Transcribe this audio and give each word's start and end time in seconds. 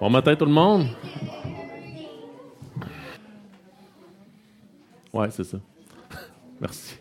Bon 0.00 0.08
matin 0.08 0.34
tout 0.34 0.46
le 0.46 0.50
monde. 0.50 0.86
Ouais, 5.12 5.30
c'est 5.30 5.44
ça. 5.44 5.58
Merci. 6.60 6.96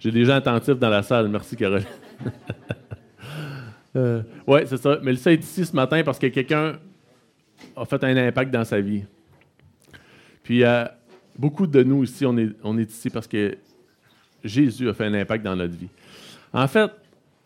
J'ai 0.00 0.10
des 0.10 0.24
gens 0.24 0.34
attentifs 0.34 0.74
dans 0.74 0.88
la 0.88 1.04
salle. 1.04 1.28
Merci, 1.28 1.54
Caroline. 1.54 1.86
euh, 3.96 4.22
oui, 4.44 4.60
c'est 4.66 4.76
ça. 4.76 4.98
Mais 5.04 5.14
ça 5.14 5.30
est 5.30 5.40
ici 5.40 5.64
ce 5.64 5.76
matin 5.76 6.02
parce 6.02 6.18
que 6.18 6.26
quelqu'un 6.26 6.80
a 7.76 7.84
fait 7.84 8.02
un 8.02 8.16
impact 8.16 8.50
dans 8.50 8.64
sa 8.64 8.80
vie. 8.80 9.04
Puis, 10.42 10.64
euh, 10.64 10.84
beaucoup 11.38 11.68
de 11.68 11.84
nous 11.84 12.02
ici, 12.02 12.26
on 12.26 12.36
est 12.78 12.90
ici 12.90 13.08
parce 13.08 13.28
que 13.28 13.56
Jésus 14.42 14.88
a 14.88 14.94
fait 14.94 15.04
un 15.04 15.14
impact 15.14 15.44
dans 15.44 15.54
notre 15.54 15.74
vie. 15.74 15.90
En 16.52 16.66
fait, 16.66 16.90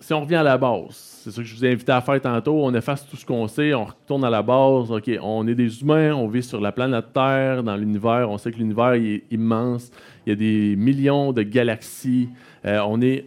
si 0.01 0.13
on 0.15 0.23
revient 0.23 0.37
à 0.37 0.43
la 0.43 0.59
base, 0.59 0.95
c'est 1.23 1.31
ce 1.31 1.37
que 1.37 1.47
je 1.47 1.55
vous 1.55 1.65
ai 1.65 1.73
invité 1.73 1.93
à 1.93 2.01
faire 2.01 2.21
tantôt, 2.21 2.65
on 2.65 2.75
efface 2.75 3.07
tout 3.07 3.17
ce 3.17 3.27
qu'on 3.27 3.47
sait, 3.47 3.75
on 3.75 3.85
retourne 3.85 4.25
à 4.25 4.31
la 4.31 4.43
base. 4.43 4.91
OK, 4.91 5.11
on 5.23 5.47
est 5.47 5.55
des 5.55 5.83
humains, 5.83 6.15
on 6.15 6.27
vit 6.27 6.43
sur 6.43 6.61
la 6.61 6.73
planète 6.73 7.13
Terre, 7.13 7.63
dans 7.63 7.77
l'univers, 7.77 8.29
on 8.31 8.39
sait 8.39 8.51
que 8.51 8.57
l'univers 8.57 8.95
est 8.95 9.23
immense, 9.31 9.91
il 10.27 10.31
y 10.31 10.33
a 10.33 10.37
des 10.37 10.77
millions 10.77 11.33
de 11.33 11.43
galaxies, 11.43 12.29
euh, 12.65 12.81
on 12.87 13.01
est 13.03 13.27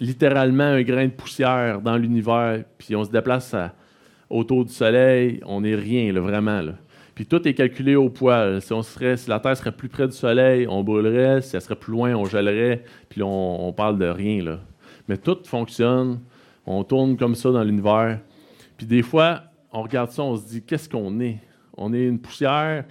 littéralement 0.00 0.64
un 0.64 0.82
grain 0.82 1.06
de 1.06 1.12
poussière 1.12 1.80
dans 1.80 1.96
l'univers, 1.96 2.64
puis 2.76 2.94
on 2.96 3.04
se 3.04 3.10
déplace 3.10 3.54
autour 4.28 4.64
du 4.64 4.72
Soleil, 4.72 5.40
on 5.46 5.60
n'est 5.60 5.74
rien, 5.74 6.12
vraiment. 6.12 6.62
Puis 7.14 7.26
tout 7.26 7.46
est 7.48 7.54
calculé 7.54 7.96
au 7.96 8.10
poil. 8.10 8.62
Si, 8.62 8.72
on 8.72 8.82
serait, 8.82 9.16
la 9.26 9.40
Terre 9.40 9.56
serait 9.56 9.72
plus 9.72 9.88
près 9.88 10.06
du 10.06 10.12
Soleil, 10.14 10.68
on 10.68 10.84
brûlerait. 10.84 11.42
Si 11.42 11.56
elle 11.56 11.62
serait 11.62 11.74
plus 11.74 11.92
loin, 11.92 12.14
on 12.14 12.24
gèlerait. 12.26 12.84
Puis 13.08 13.24
on, 13.24 13.66
on 13.66 13.72
parle 13.72 13.98
de 13.98 14.06
rien. 14.06 14.44
Là. 14.44 14.60
Mais 15.08 15.16
tout 15.16 15.38
fonctionne. 15.44 16.20
On 16.66 16.84
tourne 16.84 17.16
comme 17.16 17.34
ça 17.34 17.50
dans 17.50 17.62
l'univers. 17.62 18.20
Puis 18.76 18.86
des 18.86 19.02
fois, 19.02 19.42
on 19.72 19.82
regarde 19.82 20.10
ça, 20.10 20.22
on 20.22 20.36
se 20.36 20.46
dit, 20.46 20.62
qu'est-ce 20.62 20.88
qu'on 20.88 21.18
est? 21.20 21.38
On 21.76 21.92
est 21.94 22.04
une 22.04 22.18
poussière 22.18 22.84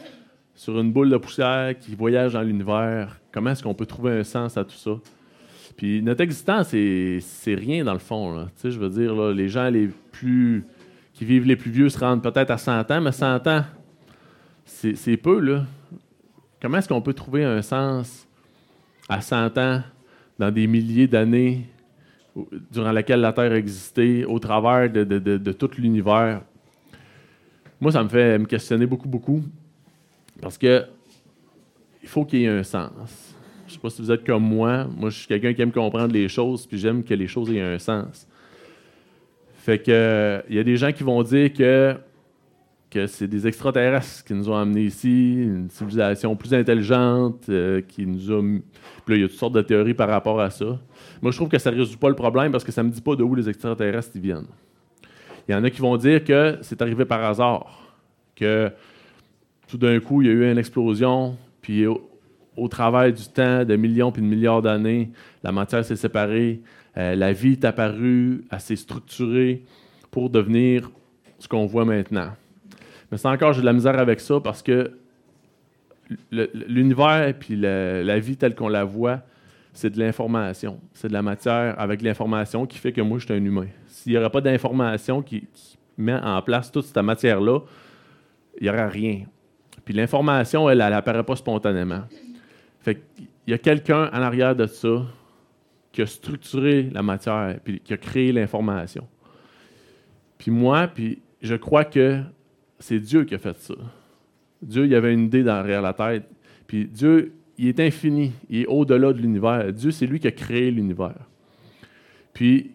sur 0.55 0.79
une 0.79 0.91
boule 0.91 1.09
de 1.09 1.17
poussière 1.17 1.77
qui 1.77 1.93
voyage 1.95 2.33
dans 2.33 2.41
l'univers. 2.41 3.19
Comment 3.31 3.51
est-ce 3.51 3.61
qu'on 3.61 3.75
peut 3.75 3.85
trouver 3.85 4.11
un 4.11 4.23
sens 4.23 4.57
à 4.57 4.63
tout 4.63 4.75
ça? 4.75 4.91
Puis 5.75 6.01
notre 6.01 6.21
existence, 6.21 6.69
c'est 6.69 7.55
rien 7.55 7.83
dans 7.83 7.93
le 7.93 7.99
fond. 7.99 8.45
Tu 8.55 8.61
sais, 8.61 8.71
je 8.71 8.79
veux 8.79 8.89
dire, 8.89 9.15
les 9.31 9.47
gens 9.47 9.69
les 9.69 9.89
plus 10.11 10.65
qui 11.13 11.25
vivent 11.25 11.45
les 11.45 11.55
plus 11.55 11.69
vieux 11.69 11.89
se 11.89 11.99
rendent 11.99 12.23
peut-être 12.23 12.49
à 12.49 12.57
100 12.57 12.91
ans, 12.91 13.01
mais 13.01 13.11
100 13.11 13.47
ans, 13.47 13.63
c'est 14.65 15.17
peu. 15.17 15.39
Là. 15.39 15.65
Comment 16.61 16.79
est-ce 16.79 16.89
qu'on 16.89 17.01
peut 17.01 17.13
trouver 17.13 17.43
un 17.43 17.61
sens 17.61 18.27
à 19.07 19.21
100 19.21 19.57
ans, 19.57 19.83
dans 20.39 20.51
des 20.51 20.65
milliers 20.67 21.07
d'années, 21.07 21.65
durant 22.71 22.91
laquelle 22.91 23.21
la 23.21 23.33
Terre 23.33 23.53
existait, 23.53 24.25
au 24.25 24.39
travers 24.39 24.89
de, 24.89 25.51
tout 25.51 25.69
l'univers. 25.77 26.41
Moi, 27.79 27.91
ça 27.91 28.03
me 28.03 28.09
fait 28.09 28.37
me 28.39 28.45
questionner 28.45 28.85
beaucoup, 28.85 29.07
beaucoup. 29.07 29.43
Parce 30.41 30.57
que 30.57 30.85
il 32.01 32.09
faut 32.09 32.25
qu'il 32.25 32.39
y 32.39 32.45
ait 32.45 32.49
un 32.49 32.63
sens. 32.63 33.35
Je 33.65 33.71
ne 33.71 33.73
sais 33.73 33.79
pas 33.79 33.89
si 33.89 34.01
vous 34.01 34.11
êtes 34.11 34.25
comme 34.25 34.43
moi. 34.43 34.85
Moi, 34.85 35.09
je 35.09 35.19
suis 35.19 35.27
quelqu'un 35.27 35.53
qui 35.53 35.61
aime 35.61 35.71
comprendre 35.71 36.13
les 36.13 36.29
choses, 36.29 36.65
puis 36.65 36.77
j'aime 36.77 37.03
que 37.03 37.13
les 37.13 37.27
choses 37.27 37.51
aient 37.51 37.61
un 37.61 37.79
sens. 37.79 38.27
Fait 39.57 39.79
que 39.79 40.41
il 40.49 40.55
y 40.55 40.59
a 40.59 40.63
des 40.63 40.77
gens 40.77 40.91
qui 40.93 41.03
vont 41.03 41.21
dire 41.23 41.51
que, 41.51 41.95
que 42.89 43.05
c'est 43.07 43.27
des 43.27 43.47
extraterrestres 43.47 44.23
qui 44.23 44.33
nous 44.33 44.49
ont 44.49 44.55
amenés 44.55 44.83
ici, 44.83 45.33
une 45.33 45.69
civilisation 45.69 46.35
plus 46.35 46.53
intelligente, 46.53 47.45
euh, 47.49 47.81
qui 47.81 48.05
nous 48.05 48.31
a. 48.31 48.41
Puis 48.41 49.13
là, 49.13 49.15
il 49.15 49.21
y 49.21 49.23
a 49.23 49.27
toutes 49.27 49.37
sortes 49.37 49.53
de 49.53 49.61
théories 49.61 49.93
par 49.93 50.07
rapport 50.07 50.39
à 50.39 50.49
ça. 50.49 50.79
Moi, 51.21 51.31
je 51.31 51.37
trouve 51.37 51.49
que 51.49 51.57
ça 51.57 51.71
ne 51.71 51.77
résout 51.77 51.97
pas 51.97 52.09
le 52.09 52.15
problème 52.15 52.51
parce 52.51 52.63
que 52.63 52.71
ça 52.71 52.83
ne 52.83 52.89
me 52.89 52.93
dit 52.93 53.01
pas 53.01 53.15
de 53.15 53.23
où 53.23 53.35
les 53.35 53.49
extraterrestres 53.49 54.17
viennent. 54.17 54.47
Il 55.47 55.51
y 55.51 55.55
en 55.55 55.63
a 55.63 55.69
qui 55.69 55.81
vont 55.81 55.97
dire 55.97 56.23
que 56.23 56.57
c'est 56.61 56.81
arrivé 56.81 57.05
par 57.05 57.23
hasard, 57.23 57.93
que 58.35 58.71
tout 59.67 59.77
d'un 59.77 59.99
coup, 59.99 60.21
il 60.21 60.27
y 60.27 60.31
a 60.31 60.33
eu 60.33 60.51
une 60.51 60.57
explosion, 60.57 61.37
puis 61.61 61.85
au, 61.85 62.09
au 62.55 62.67
travers 62.67 63.11
du 63.11 63.27
temps, 63.27 63.63
de 63.63 63.75
millions 63.75 64.11
puis 64.11 64.21
de 64.21 64.27
milliards 64.27 64.61
d'années, 64.61 65.11
la 65.43 65.51
matière 65.51 65.85
s'est 65.85 65.95
séparée, 65.95 66.61
euh, 66.97 67.15
la 67.15 67.31
vie 67.31 67.53
est 67.53 67.65
apparue, 67.65 68.43
assez 68.49 68.75
structurée 68.75 69.63
pour 70.09 70.29
devenir 70.29 70.89
ce 71.37 71.47
qu'on 71.47 71.65
voit 71.65 71.85
maintenant. 71.85 72.31
Mais 73.11 73.17
c'est 73.17 73.27
encore, 73.27 73.53
j'ai 73.53 73.61
de 73.61 73.65
la 73.65 73.73
misère 73.73 73.97
avec 73.99 74.19
ça 74.19 74.39
parce 74.39 74.61
que 74.61 74.97
l'univers 76.31 77.27
et 77.27 77.55
la, 77.55 78.03
la 78.03 78.19
vie 78.19 78.37
telle 78.37 78.55
qu'on 78.55 78.69
la 78.69 78.83
voit, 78.83 79.21
c'est 79.73 79.89
de 79.89 79.99
l'information. 79.99 80.79
C'est 80.93 81.07
de 81.07 81.13
la 81.13 81.21
matière 81.21 81.79
avec 81.79 82.01
l'information 82.01 82.65
qui 82.65 82.77
fait 82.77 82.91
que 82.91 83.01
moi, 83.01 83.19
je 83.19 83.25
suis 83.25 83.33
un 83.33 83.43
humain. 83.43 83.67
S'il 83.87 84.13
n'y 84.13 84.17
aurait 84.17 84.29
pas 84.29 84.41
d'information 84.41 85.21
qui, 85.21 85.47
met 85.97 86.13
en 86.13 86.41
place 86.41 86.71
toute 86.71 86.85
cette 86.85 86.97
matière-là, 86.97 87.59
il 88.59 88.63
n'y 88.63 88.69
aurait 88.69 88.87
rien. 88.87 89.23
Puis 89.83 89.93
l'information, 89.93 90.69
elle, 90.69 90.81
elle 90.81 90.91
n'apparaît 90.91 91.23
pas 91.23 91.35
spontanément. 91.35 92.03
Fait 92.79 93.01
il 93.19 93.51
y 93.51 93.53
a 93.53 93.57
quelqu'un 93.57 94.09
en 94.13 94.21
arrière 94.21 94.55
de 94.55 94.67
ça 94.67 95.05
qui 95.91 96.01
a 96.01 96.05
structuré 96.05 96.89
la 96.91 97.01
matière, 97.01 97.57
puis 97.63 97.79
qui 97.79 97.93
a 97.93 97.97
créé 97.97 98.31
l'information. 98.31 99.07
Puis 100.37 100.51
moi, 100.51 100.87
puis 100.87 101.21
je 101.41 101.55
crois 101.55 101.85
que 101.85 102.21
c'est 102.79 102.99
Dieu 102.99 103.23
qui 103.23 103.35
a 103.35 103.39
fait 103.39 103.57
ça. 103.57 103.75
Dieu, 104.61 104.85
il 104.85 104.91
y 104.91 104.95
avait 104.95 105.13
une 105.13 105.25
idée 105.25 105.43
derrière 105.43 105.81
la 105.81 105.93
tête. 105.93 106.29
Puis 106.65 106.85
Dieu, 106.85 107.33
il 107.57 107.67
est 107.67 107.79
infini, 107.79 108.31
il 108.49 108.61
est 108.61 108.65
au-delà 108.67 109.13
de 109.13 109.19
l'univers. 109.19 109.71
Dieu, 109.73 109.91
c'est 109.91 110.05
lui 110.05 110.19
qui 110.19 110.27
a 110.27 110.31
créé 110.31 110.69
l'univers. 110.71 111.15
Puis, 112.33 112.71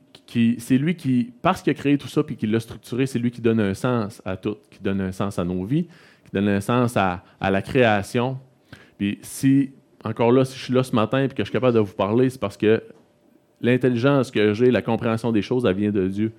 c'est 0.59 0.79
lui 0.79 0.97
qui, 0.97 1.33
parce 1.43 1.63
qu'il 1.63 1.71
a 1.71 1.75
créé 1.75 1.99
tout 1.99 2.09
ça 2.09 2.23
puis 2.23 2.37
qu'il 2.37 2.51
l'a 2.51 2.59
structuré, 2.59 3.07
c'est 3.07 3.19
lui 3.19 3.31
qui 3.31 3.41
donne 3.41 3.61
un 3.61 3.75
sens 3.75 4.23
à 4.25 4.37
tout, 4.37 4.57
qui 4.71 4.81
donne 4.81 5.01
un 5.01 5.13
sens 5.13 5.39
à 5.39 5.45
nos 5.45 5.65
vies, 5.65 5.85
qui 6.25 6.33
donne 6.33 6.49
un 6.49 6.61
sens 6.61 6.97
à, 6.97 7.23
la 7.41 7.63
création. 7.63 8.39
Puis, 8.99 9.19
si, 9.23 9.71
encore 10.03 10.33
là, 10.33 10.45
si 10.45 10.59
je 10.59 10.65
suis 10.65 10.73
là 10.73 10.83
ce 10.83 10.97
matin 10.97 11.25
et 11.25 11.29
que 11.29 11.35
je 11.39 11.45
suis 11.45 11.53
capable 11.53 11.75
de 11.75 11.81
vous 11.81 11.95
parler, 11.95 12.31
c'est 12.31 12.41
parce 12.41 12.57
que 12.57 12.83
l'intelligence 13.61 14.31
que 14.31 14.53
j'ai, 14.55 14.71
la 14.71 14.83
compréhension 14.83 15.31
des 15.31 15.43
choses, 15.43 15.65
elle 15.65 15.77
vient 15.77 15.93
de 15.93 16.09
Dieu. 16.09 16.33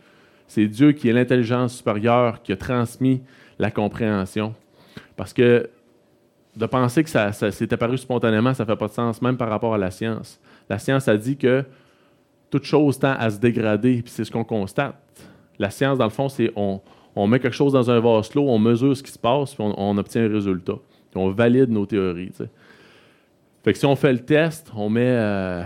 C'est 0.47 0.68
Dieu 0.68 0.91
qui 0.91 1.07
est 1.07 1.13
l'intelligence 1.13 1.78
supérieure 1.78 2.41
qui 2.41 2.52
a 2.52 2.57
transmis 2.57 3.22
la 3.63 3.72
compréhension. 3.72 4.53
Parce 5.16 5.31
que 5.31 5.69
de 6.56 6.66
penser 6.66 7.01
que 7.03 7.09
ça, 7.09 7.31
s'est 7.31 7.74
apparu 7.74 7.97
spontanément, 7.97 8.53
ça 8.53 8.63
ne 8.63 8.68
fait 8.68 8.75
pas 8.75 8.88
de 8.88 8.94
sens, 8.94 9.22
même 9.22 9.38
par 9.38 9.50
rapport 9.50 9.74
à 9.74 9.78
la 9.78 9.90
science. 9.90 10.40
La 10.69 10.78
science 10.79 11.07
a 11.07 11.16
dit 11.16 11.38
que 11.38 11.63
toute 12.52 12.66
chose 12.66 13.00
tend 13.00 13.16
à 13.18 13.29
se 13.29 13.40
dégrader, 13.40 14.02
puis 14.03 14.12
c'est 14.12 14.25
ce 14.25 14.31
qu'on 14.31 14.44
constate. 14.44 14.96
La 15.57 15.69
science, 15.69 15.97
dans 15.97 16.03
le 16.03 16.12
fond, 16.12 16.28
c'est 16.28 16.52
on, 16.57 16.81
on 17.16 17.25
met 17.25 17.40
quelque 17.40 17.56
chose 17.56 17.72
dans 17.72 17.90
un 17.90 18.00
vase 18.02 18.29
clos, 18.29 18.47
on 18.50 18.59
mesure 18.59 18.96
ce 18.97 19.02
qui 19.02 19.12
se 19.12 19.18
passe, 19.18 19.56
puis 19.56 19.63
on, 19.66 19.97
obtient 19.97 20.25
un 20.25 20.29
résultat. 20.29 20.75
on 21.16 21.29
valide 21.29 21.69
nos 21.69 21.85
théories. 21.85 22.31
Fait 23.63 23.72
que 23.72 23.79
si 23.79 23.85
on 23.85 23.96
fait 23.96 24.12
le 24.12 24.19
test, 24.19 24.69
on 24.75 24.90
met, 24.90 25.02
euh, 25.07 25.63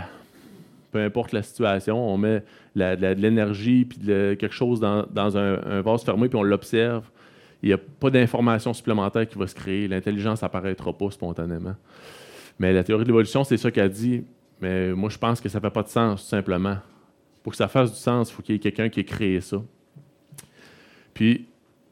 peu 0.91 1.03
importe 1.03 1.31
la 1.31 1.41
situation, 1.41 1.97
on 1.97 2.17
met 2.17 2.43
de 2.75 3.13
l'énergie 3.13 3.85
puis 3.85 3.99
quelque 4.05 4.53
chose 4.53 4.79
dans, 4.79 5.37
un, 5.37 5.59
un, 5.65 5.81
vase 5.81 6.03
fermé, 6.03 6.29
puis 6.29 6.37
on 6.37 6.43
l'observe 6.43 7.09
il 7.67 7.71
n'y 7.71 7.73
a 7.73 7.77
pas 7.99 8.09
d'information 8.09 8.73
supplémentaire 8.73 9.27
qui 9.27 9.37
va 9.37 9.45
se 9.45 9.55
créer. 9.55 9.87
L'intelligence 9.87 10.41
n'apparaîtra 10.41 10.93
pas 10.93 11.11
spontanément. 11.11 11.75
Mais 12.59 12.71
la 12.73 12.83
théorie 12.83 13.03
de 13.03 13.09
l'évolution, 13.09 13.43
c'est 13.43 13.57
ça 13.57 13.69
qu'elle 13.71 13.89
dit. 13.89 14.23
Mais 14.61 14.93
moi, 14.93 15.09
je 15.09 15.17
pense 15.17 15.41
que 15.41 15.49
ça 15.49 15.59
ne 15.59 15.61
fait 15.61 15.69
pas 15.69 15.83
de 15.83 15.89
sens, 15.89 16.23
tout 16.23 16.29
simplement. 16.29 16.77
Pour 17.43 17.51
que 17.51 17.57
ça 17.57 17.67
fasse 17.67 17.91
du 17.91 17.99
sens, 17.99 18.29
il 18.29 18.33
faut 18.33 18.41
qu'il 18.41 18.55
y 18.55 18.57
ait 18.57 18.59
quelqu'un 18.61 18.89
qui 18.89 19.01
ait 19.01 19.05
créé 19.05 19.41
ça. 19.41 19.61
Puis, 21.13 21.45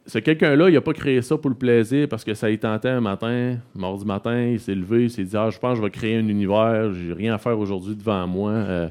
ce 0.08 0.20
quelqu'un-là, 0.20 0.70
il 0.70 0.74
n'a 0.74 0.82
pas 0.82 0.94
créé 0.94 1.22
ça 1.22 1.38
pour 1.38 1.50
le 1.50 1.56
plaisir 1.56 2.08
parce 2.08 2.24
que 2.24 2.34
ça 2.34 2.50
y 2.50 2.58
tentait 2.58 2.90
un 2.90 3.02
matin, 3.02 3.58
mardi 3.74 4.06
matin, 4.06 4.48
il 4.48 4.60
s'est 4.60 4.76
levé, 4.76 5.04
il 5.04 5.10
s'est 5.10 5.24
dit 5.24 5.36
Ah, 5.36 5.50
je 5.50 5.60
pense 5.60 5.74
que 5.74 5.78
je 5.78 5.82
vais 5.82 5.90
créer 5.90 6.18
un 6.18 6.28
univers, 6.28 6.94
j'ai 6.94 7.12
rien 7.12 7.34
à 7.34 7.38
faire 7.38 7.58
aujourd'hui 7.60 7.96
devant 7.96 8.26
moi. 8.28 8.52
Euh, 8.52 8.88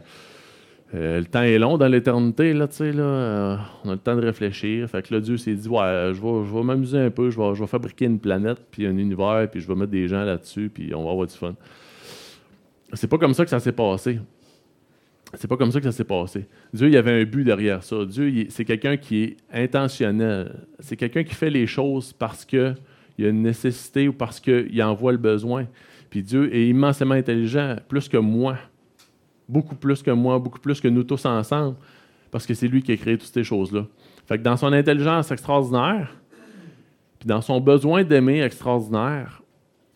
euh, 0.93 1.19
le 1.19 1.25
temps 1.25 1.43
est 1.43 1.59
long 1.59 1.77
dans 1.77 1.89
l'éternité, 1.89 2.53
là, 2.53 2.69
tu 2.69 2.93
là. 2.93 3.03
Euh, 3.03 3.57
on 3.85 3.91
a 3.91 3.93
le 3.93 3.99
temps 3.99 4.15
de 4.15 4.21
réfléchir. 4.21 4.89
Fait 4.89 5.03
que 5.03 5.19
Dieu 5.19 5.37
s'est 5.37 5.55
dit, 5.55 5.69
ouais, 5.69 6.13
je 6.13 6.21
vais, 6.21 6.47
je 6.47 6.63
m'amuser 6.63 6.99
un 6.99 7.11
peu, 7.11 7.31
je 7.31 7.41
vais, 7.41 7.67
fabriquer 7.67 8.05
une 8.05 8.21
planète, 8.21 8.59
puis 8.71 8.87
un 8.87 8.97
univers, 8.97 9.49
puis 9.51 9.61
je 9.61 9.67
vais 9.67 9.75
mettre 9.75 9.91
des 9.91 10.07
gens 10.07 10.23
là-dessus, 10.23 10.71
puis 10.73 10.95
on 10.95 11.05
va 11.05 11.11
avoir 11.11 11.27
du 11.27 11.35
fun. 11.35 11.55
C'est 12.93 13.09
pas 13.09 13.19
comme 13.19 13.35
ça 13.35 13.45
que 13.45 13.51
ça 13.51 13.59
s'est 13.59 13.73
passé. 13.73 14.21
C'est 15.37 15.49
pas 15.49 15.57
comme 15.57 15.73
ça 15.73 15.81
que 15.81 15.87
ça 15.87 15.93
s'est 15.93 16.05
passé. 16.05 16.47
Dieu, 16.73 16.89
il 16.89 16.97
avait 16.97 17.23
un 17.23 17.25
but 17.25 17.43
derrière 17.43 17.83
ça. 17.83 18.05
Dieu, 18.05 18.47
c'est 18.51 18.65
quelqu'un 18.65 18.97
qui 18.97 19.25
est 19.25 19.37
intentionnel. 19.53 20.55
C'est 20.79 20.97
quelqu'un 20.97 21.25
qui 21.25 21.35
fait 21.35 21.51
les 21.51 21.67
choses 21.67 22.13
parce 22.13 22.45
qu'il 22.45 22.77
y 23.19 23.25
a 23.25 23.31
une 23.31 23.43
nécessité 23.43 24.07
ou 24.07 24.13
parce 24.13 24.39
qu'il 24.39 24.81
en 24.81 24.95
voit 24.95 25.11
le 25.11 25.19
besoin. 25.19 25.67
Puis 26.09 26.23
Dieu 26.23 26.55
est 26.55 26.69
immensément 26.69 27.15
intelligent, 27.15 27.75
plus 27.89 28.09
que 28.09 28.17
moi 28.17 28.57
beaucoup 29.49 29.75
plus 29.75 30.03
que 30.03 30.11
moi, 30.11 30.39
beaucoup 30.39 30.61
plus 30.61 30.81
que 30.81 30.89
nous 30.89 31.05
tous 31.05 31.25
ensemble, 31.25 31.77
parce 32.31 32.47
que 32.47 32.55
c'est 32.55 32.69
lui 32.69 32.83
qui 32.83 32.93
a 32.93 32.97
créé 32.97 33.17
toutes 33.19 33.33
ces 33.33 33.45
choses-là. 33.45 33.87
Fait 34.27 34.39
que 34.39 34.43
dans 34.43 34.57
son 34.57 34.73
intelligence 34.73 35.31
extraordinaire, 35.31 36.17
puis 37.19 37.29
dans 37.29 37.41
son 37.41 37.61
besoin 37.61 38.05
d'aimer 38.05 38.43
extraordinaire, 38.43 39.43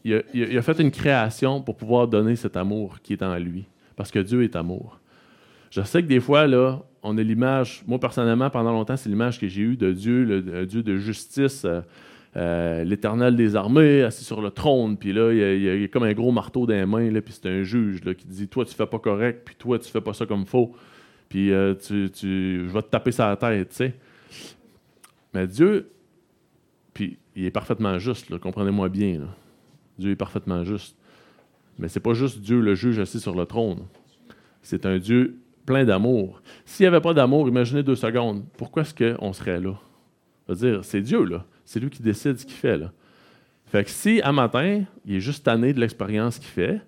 il 0.04 0.56
a, 0.56 0.62
fait 0.62 0.78
une 0.78 0.90
création 0.90 1.60
pour 1.60 1.76
pouvoir 1.76 2.08
donner 2.08 2.36
cet 2.36 2.56
amour 2.56 3.00
qui 3.02 3.12
est 3.12 3.22
en 3.22 3.36
lui, 3.36 3.66
parce 3.96 4.10
que 4.10 4.18
Dieu 4.18 4.42
est 4.42 4.56
amour. 4.56 5.00
Je 5.70 5.82
sais 5.82 6.02
que 6.02 6.08
des 6.08 6.20
fois, 6.20 6.46
là, 6.46 6.80
on 7.02 7.18
a 7.18 7.22
l'image, 7.22 7.82
moi 7.86 7.98
personnellement, 7.98 8.48
pendant 8.50 8.72
longtemps, 8.72 8.96
c'est 8.96 9.08
l'image 9.08 9.38
que 9.38 9.48
j'ai 9.48 9.62
eue 9.62 9.76
de 9.76 9.92
Dieu, 9.92 10.24
le, 10.24 10.66
Dieu 10.66 10.82
de 10.82 10.96
justice, 10.96 11.64
euh, 11.64 11.80
euh, 12.36 12.84
l'éternel 12.84 13.36
des 13.36 13.56
armées 13.56 14.02
assis 14.02 14.24
sur 14.24 14.40
le 14.40 14.50
trône, 14.50 14.96
puis 14.96 15.12
là, 15.12 15.32
il 15.32 15.62
y, 15.62 15.84
a, 15.84 15.88
comme 15.88 16.02
un 16.02 16.12
gros 16.12 16.30
marteau 16.30 16.66
dans 16.66 16.74
les 16.74 16.86
mains, 16.86 17.20
puis 17.20 17.32
c'est 17.32 17.48
un 17.48 17.62
juge 17.62 18.04
là, 18.04 18.14
qui 18.14 18.26
dit 18.26 18.48
Toi, 18.48 18.64
tu 18.64 18.74
fais 18.74 18.86
pas 18.86 18.98
correct, 18.98 19.42
puis 19.44 19.54
toi, 19.56 19.78
tu 19.78 19.90
fais 19.90 20.00
pas 20.00 20.12
ça 20.12 20.26
comme 20.26 20.44
faut, 20.46 20.74
puis 21.28 21.52
euh, 21.52 21.74
tu, 21.74 22.10
je 22.14 22.72
vais 22.72 22.82
te 22.82 22.88
taper 22.88 23.12
sur 23.12 23.26
la 23.26 23.36
tête, 23.36 23.70
tu 23.70 23.76
sais. 23.76 23.94
Mais 25.34 25.46
Dieu, 25.46 25.90
puis 26.92 27.18
il 27.34 27.44
est 27.44 27.50
parfaitement 27.50 27.98
juste, 27.98 28.36
comprenez-moi 28.38 28.88
bien. 28.88 29.20
Dieu 29.98 30.12
est 30.12 30.16
parfaitement 30.16 30.64
juste. 30.64 30.96
Mais 31.78 31.88
c'est 31.88 32.00
pas 32.00 32.12
juste 32.12 32.40
Dieu, 32.40 32.60
le 32.60 32.74
juge 32.74 32.98
assis 32.98 33.20
sur 33.20 33.34
le 33.34 33.46
trône. 33.46 33.86
C'est 34.62 34.84
un 34.84 34.98
Dieu 34.98 35.38
plein 35.64 35.84
d'amour. 35.84 36.42
S'il 36.64 36.84
n'y 36.84 36.88
avait 36.88 37.00
pas 37.00 37.14
d'amour, 37.14 37.48
imaginez 37.48 37.82
deux 37.82 37.94
secondes, 37.94 38.44
pourquoi 38.56 38.82
est-ce 38.82 38.94
qu'on 38.94 39.32
serait 39.32 39.60
là? 39.60 39.74
Dire, 40.48 40.84
c'est 40.84 41.02
Dieu, 41.02 41.24
là. 41.24 41.44
C'est 41.68 41.80
lui 41.80 41.90
qui 41.90 42.02
décide 42.02 42.38
ce 42.38 42.46
qu'il 42.46 42.56
fait. 42.56 42.80
Fait 43.66 43.84
que 43.84 43.90
si, 43.90 44.22
à 44.22 44.32
matin, 44.32 44.84
il 45.04 45.16
est 45.16 45.20
juste 45.20 45.44
tanné 45.44 45.74
de 45.74 45.80
l'expérience 45.80 46.38
qu'il 46.38 46.48
fait, 46.48 46.80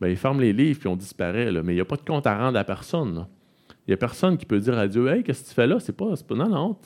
ben, 0.00 0.06
il 0.06 0.16
ferme 0.16 0.40
les 0.40 0.52
livres 0.52 0.78
puis 0.78 0.88
on 0.88 0.94
disparaît. 0.94 1.50
Mais 1.64 1.72
il 1.72 1.74
n'y 1.74 1.80
a 1.80 1.84
pas 1.84 1.96
de 1.96 2.02
compte 2.02 2.24
à 2.24 2.38
rendre 2.38 2.56
à 2.56 2.62
personne, 2.62 3.26
Il 3.68 3.90
n'y 3.90 3.94
a 3.94 3.96
personne 3.96 4.38
qui 4.38 4.46
peut 4.46 4.60
dire 4.60 4.78
à 4.78 4.86
Dieu, 4.86 5.08
Hey, 5.08 5.24
qu'est-ce 5.24 5.42
que 5.42 5.48
tu 5.48 5.54
fais 5.54 5.66
là? 5.66 5.80
C'est 5.80 5.92
pas. 5.92 6.14
Non, 6.30 6.48
non, 6.48 6.76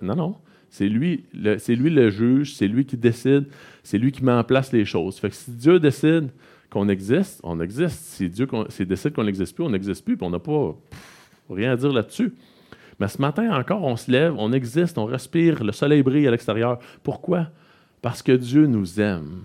non, 0.00 0.16
non. 0.16 0.36
C'est 0.70 0.88
lui, 0.88 1.26
c'est 1.58 1.74
lui 1.74 1.90
le 1.90 2.08
juge, 2.08 2.54
c'est 2.54 2.66
lui 2.66 2.86
qui 2.86 2.96
décide, 2.96 3.44
c'est 3.82 3.98
lui 3.98 4.10
qui 4.10 4.24
met 4.24 4.32
en 4.32 4.42
place 4.42 4.72
les 4.72 4.86
choses. 4.86 5.18
Fait 5.18 5.28
que 5.28 5.36
si 5.36 5.50
Dieu 5.50 5.78
décide 5.78 6.30
qu'on 6.70 6.88
existe, 6.88 7.40
on 7.42 7.60
existe. 7.60 8.04
Si 8.06 8.30
Dieu 8.30 8.48
décide 8.86 9.12
qu'on 9.12 9.24
n'existe 9.24 9.54
plus, 9.54 9.64
on 9.64 9.70
n'existe 9.70 10.02
plus, 10.02 10.16
puis 10.16 10.26
on 10.26 10.30
n'a 10.30 10.38
pas 10.38 10.74
rien 11.50 11.72
à 11.72 11.76
dire 11.76 11.92
là-dessus. 11.92 12.32
Mais 12.98 13.08
ce 13.08 13.20
matin 13.20 13.54
encore, 13.54 13.84
on 13.84 13.96
se 13.96 14.10
lève, 14.10 14.34
on 14.38 14.52
existe, 14.52 14.96
on 14.98 15.04
respire, 15.04 15.62
le 15.62 15.72
soleil 15.72 16.02
brille 16.02 16.26
à 16.26 16.30
l'extérieur. 16.30 16.78
Pourquoi? 17.02 17.48
Parce 18.00 18.22
que 18.22 18.32
Dieu 18.32 18.66
nous 18.66 19.00
aime. 19.00 19.42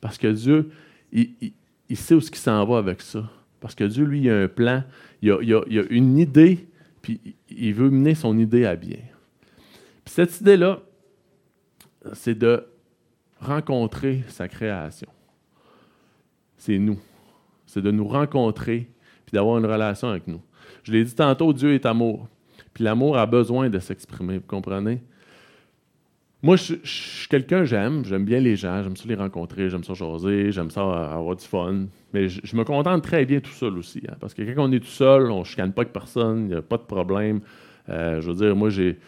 Parce 0.00 0.18
que 0.18 0.28
Dieu, 0.28 0.70
il, 1.12 1.52
sait 1.94 2.14
où 2.14 2.20
ce 2.20 2.30
qui 2.30 2.38
s'en 2.38 2.64
va 2.64 2.78
avec 2.78 3.00
ça. 3.00 3.28
Parce 3.60 3.74
que 3.74 3.84
Dieu, 3.84 4.04
lui, 4.04 4.22
il 4.22 4.30
a 4.30 4.42
un 4.42 4.48
plan, 4.48 4.82
il 5.22 5.30
a, 5.30 5.40
il 5.42 5.78
a 5.78 5.82
une 5.90 6.18
idée, 6.18 6.66
puis 7.02 7.20
il 7.48 7.74
veut 7.74 7.90
mener 7.90 8.14
son 8.14 8.36
idée 8.38 8.64
à 8.64 8.74
bien. 8.74 8.98
Puis 10.04 10.14
cette 10.14 10.40
idée-là, 10.40 10.80
c'est 12.14 12.36
de 12.36 12.64
rencontrer 13.40 14.24
sa 14.28 14.48
création 14.48 15.08
c'est 16.60 16.78
nous. 16.78 16.98
C'est 17.66 17.80
de 17.82 17.90
nous 17.90 18.06
rencontrer 18.06 18.88
puis 19.24 19.34
d'avoir 19.34 19.58
une 19.58 19.66
relation 19.66 20.08
avec 20.08 20.26
nous. 20.26 20.40
Je 20.82 20.92
l'ai 20.92 21.04
dit 21.04 21.14
tantôt, 21.14 21.52
Dieu 21.52 21.74
est 21.74 21.86
amour. 21.86 22.28
Puis 22.80 22.86
l'amour 22.86 23.18
a 23.18 23.26
besoin 23.26 23.68
de 23.68 23.78
s'exprimer, 23.78 24.38
vous 24.38 24.46
comprenez? 24.46 25.02
Moi, 26.42 26.56
je, 26.56 26.76
suis 26.82 27.28
quelqu'un, 27.28 27.62
j'aime, 27.64 28.06
j'aime 28.06 28.24
bien 28.24 28.40
les 28.40 28.56
gens, 28.56 28.82
j'aime 28.82 28.96
ça 28.96 29.04
les 29.06 29.16
rencontrer, 29.16 29.68
j'aime 29.68 29.84
ça 29.84 29.92
jaser, 29.92 30.50
j'aime 30.50 30.70
ça 30.70 30.80
avoir 30.80 31.36
du 31.36 31.44
fun. 31.44 31.88
Mais 32.14 32.30
je, 32.30 32.56
me 32.56 32.64
contente 32.64 33.02
très 33.02 33.26
bien 33.26 33.40
tout 33.40 33.50
seul 33.50 33.76
aussi. 33.76 34.00
Hein, 34.08 34.14
parce 34.18 34.32
que 34.32 34.40
quand 34.54 34.66
on 34.66 34.72
est 34.72 34.80
tout 34.80 34.86
seul, 34.86 35.30
on 35.30 35.40
ne 35.40 35.44
chicane 35.44 35.74
pas 35.74 35.82
avec 35.82 35.92
personne, 35.92 36.44
il 36.44 36.52
n'y 36.52 36.54
a 36.54 36.62
pas 36.62 36.78
de 36.78 36.84
problème. 36.84 37.42
Euh, 37.90 38.22
je 38.22 38.30
veux 38.30 38.36
dire, 38.46 38.56
moi, 38.56 38.70
j'ai. 38.70 38.98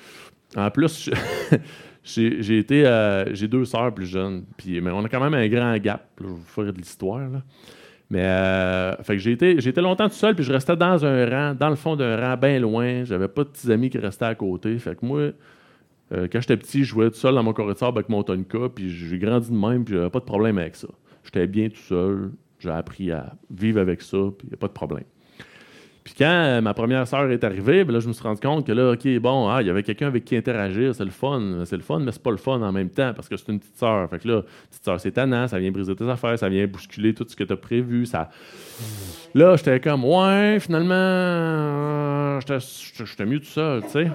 En 0.54 0.70
plus, 0.70 1.08
J'ai 2.04 2.58
été, 2.58 2.84
j'ai 3.30 3.46
deux 3.48 3.64
sœurs 3.64 3.94
plus 3.94 4.06
jeunes, 4.06 4.44
puis 4.56 4.80
mais 4.80 4.90
on 4.90 5.04
a 5.04 5.08
quand 5.08 5.20
même 5.20 5.34
un 5.34 5.48
grand 5.48 5.78
gap. 5.78 6.08
je 6.20 6.24
vais 6.24 6.30
vous 6.30 6.44
faire 6.44 6.64
de 6.64 6.78
l'histoire. 6.78 7.30
Mais 8.12 8.26
euh, 8.26 8.94
que 8.94 9.16
j'ai 9.16 9.32
été 9.32 9.80
longtemps 9.80 10.06
tout 10.06 10.14
seul, 10.14 10.34
puis 10.34 10.44
je 10.44 10.52
restais 10.52 10.76
dans 10.76 11.02
un 11.02 11.30
rang, 11.30 11.54
dans 11.54 11.70
le 11.70 11.76
fond 11.76 11.96
d'un 11.96 12.20
rang, 12.20 12.36
bien 12.36 12.58
loin. 12.58 13.04
J'avais 13.04 13.26
pas 13.26 13.42
de 13.42 13.48
petits 13.48 13.72
amis 13.72 13.88
qui 13.88 13.96
restaient 13.96 14.26
à 14.26 14.34
côté. 14.34 14.78
Fait 14.78 14.94
que 14.94 15.06
moi, 15.06 15.30
euh, 16.12 16.28
quand 16.30 16.38
j'étais 16.42 16.58
petit, 16.58 16.84
je 16.84 16.90
jouais 16.90 17.08
tout 17.08 17.16
seul 17.16 17.34
dans 17.34 17.42
mon 17.42 17.54
corridor 17.54 17.88
avec 17.88 18.10
mon 18.10 18.22
Tonka, 18.22 18.68
puis 18.74 18.90
j'ai 18.90 19.18
grandi 19.18 19.50
de 19.50 19.56
même, 19.56 19.86
puis 19.86 19.94
j'avais 19.94 20.10
pas 20.10 20.18
de 20.18 20.26
problème 20.26 20.58
avec 20.58 20.76
ça. 20.76 20.88
J'étais 21.24 21.46
bien 21.46 21.70
tout 21.70 21.80
seul. 21.80 22.32
J'ai 22.58 22.68
appris 22.68 23.10
à 23.10 23.32
vivre 23.50 23.80
avec 23.80 24.02
ça, 24.02 24.18
puis 24.36 24.46
il 24.46 24.50
n'y 24.50 24.54
a 24.54 24.58
pas 24.58 24.68
de 24.68 24.74
problème. 24.74 25.04
Puis 26.04 26.14
quand 26.18 26.24
euh, 26.24 26.60
ma 26.60 26.74
première 26.74 27.06
sœur 27.06 27.30
est 27.30 27.44
arrivée, 27.44 27.84
ben 27.84 27.92
là, 27.92 28.00
je 28.00 28.08
me 28.08 28.12
suis 28.12 28.22
rendu 28.24 28.40
compte 28.40 28.66
que 28.66 28.72
là, 28.72 28.92
OK, 28.92 29.06
bon, 29.20 29.48
ah, 29.48 29.62
il 29.62 29.68
y 29.68 29.70
avait 29.70 29.84
quelqu'un 29.84 30.08
avec 30.08 30.24
qui 30.24 30.36
interagir, 30.36 30.94
c'est 30.94 31.04
le 31.04 31.12
fun. 31.12 31.62
C'est 31.64 31.76
le 31.76 31.82
fun, 31.82 32.00
mais 32.00 32.10
c'est 32.10 32.22
pas 32.22 32.32
le 32.32 32.38
fun 32.38 32.60
en 32.60 32.72
même 32.72 32.90
temps 32.90 33.12
parce 33.14 33.28
que 33.28 33.36
c'est 33.36 33.52
une 33.52 33.60
petite 33.60 33.76
sœur. 33.76 34.10
Fait 34.10 34.18
que 34.18 34.26
là, 34.26 34.42
petite 34.70 34.84
sœur, 34.84 34.98
c'est 35.00 35.12
tannant, 35.12 35.46
ça 35.46 35.60
vient 35.60 35.70
briser 35.70 35.94
tes 35.94 36.08
affaires, 36.08 36.36
ça 36.36 36.48
vient 36.48 36.66
bousculer 36.66 37.14
tout 37.14 37.24
ce 37.28 37.36
que 37.36 37.44
tu 37.44 37.52
as 37.52 37.56
prévu. 37.56 38.04
Ça... 38.06 38.30
Là, 39.34 39.54
j'étais 39.56 39.78
comme, 39.78 40.04
ouais, 40.04 40.58
finalement, 40.58 42.40
j'étais 42.40 43.26
mieux 43.26 43.38
tout 43.38 43.44
seul, 43.44 43.82
tu 43.82 43.90
sais. 43.90 44.10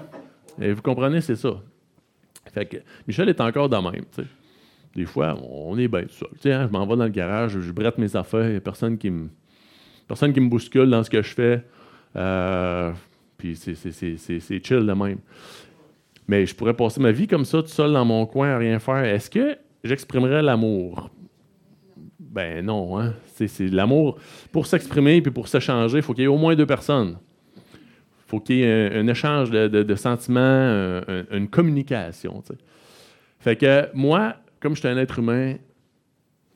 Et 0.60 0.74
vous 0.74 0.82
comprenez, 0.82 1.22
c'est 1.22 1.36
ça. 1.36 1.52
Fait 2.54 2.66
que 2.66 2.78
Michel 3.08 3.30
est 3.30 3.40
encore 3.40 3.70
de 3.70 3.78
même, 3.78 4.04
tu 4.14 4.24
sais. 4.24 4.28
Des 4.94 5.06
fois, 5.06 5.38
on 5.42 5.78
est 5.78 5.88
bien 5.88 6.02
tout 6.02 6.16
seul. 6.16 6.30
Tu 6.34 6.40
sais, 6.42 6.54
hein, 6.54 6.68
je 6.68 6.72
m'en 6.72 6.86
vais 6.86 6.98
dans 6.98 7.06
le 7.06 7.12
garage, 7.12 7.58
je 7.58 7.72
brette 7.72 7.98
mes 7.98 8.14
affaires, 8.16 8.46
il 8.46 8.52
n'y 8.52 8.58
a 8.58 8.62
personne 8.62 8.98
qui 8.98 9.10
me 9.10 9.30
personne 10.08 10.34
qui 10.34 10.40
me 10.40 10.50
bouscule 10.50 10.90
dans 10.90 11.04
ce 11.04 11.10
que 11.10 11.22
je 11.22 11.34
fais. 11.34 11.64
Euh, 12.18 12.92
puis 13.38 13.56
c'est 13.56 14.64
chill 14.64 14.86
de 14.86 14.94
même. 14.94 15.20
Mais 16.28 16.46
je 16.46 16.56
pourrais 16.56 16.74
passer 16.74 17.00
ma 17.00 17.12
vie 17.12 17.28
comme 17.28 17.46
ça, 17.46 17.62
tout 17.62 17.70
seul 17.70 17.94
dans 17.94 18.06
mon 18.06 18.26
coin, 18.26 18.50
à 18.50 18.58
rien 18.58 18.80
faire. 18.80 19.04
Est-ce 19.04 19.30
que 19.30 19.58
j'exprimerais 19.84 20.42
l'amour? 20.42 21.10
Ben 22.20 22.66
non, 22.66 23.00
hein? 23.00 23.14
C'est 23.36 23.68
l'amour. 23.70 24.18
Pour 24.52 24.68
s'exprimer 24.68 25.22
puis 25.22 25.32
pour 25.32 25.48
s'échanger, 25.48 25.98
il 25.98 26.04
faut 26.04 26.14
qu'il 26.14 26.24
y 26.24 26.26
ait 26.26 26.28
au 26.28 26.38
moins 26.38 26.56
deux 26.56 26.66
personnes. 26.66 27.18
Il 27.56 28.30
faut 28.30 28.40
qu'il 28.42 28.58
y 28.58 28.64
ait 28.64 28.94
un, 28.94 29.08
échange 29.08 29.52
de, 29.52 29.96
sentiments, 29.96 31.02
une 31.32 31.48
communication. 31.50 32.44
Fait 33.40 33.56
que 33.56 33.88
moi, 33.94 34.36
comme 34.60 34.76
je 34.76 34.82
suis 34.82 34.90
un 34.90 34.98
être 34.98 35.20
humain, 35.20 35.56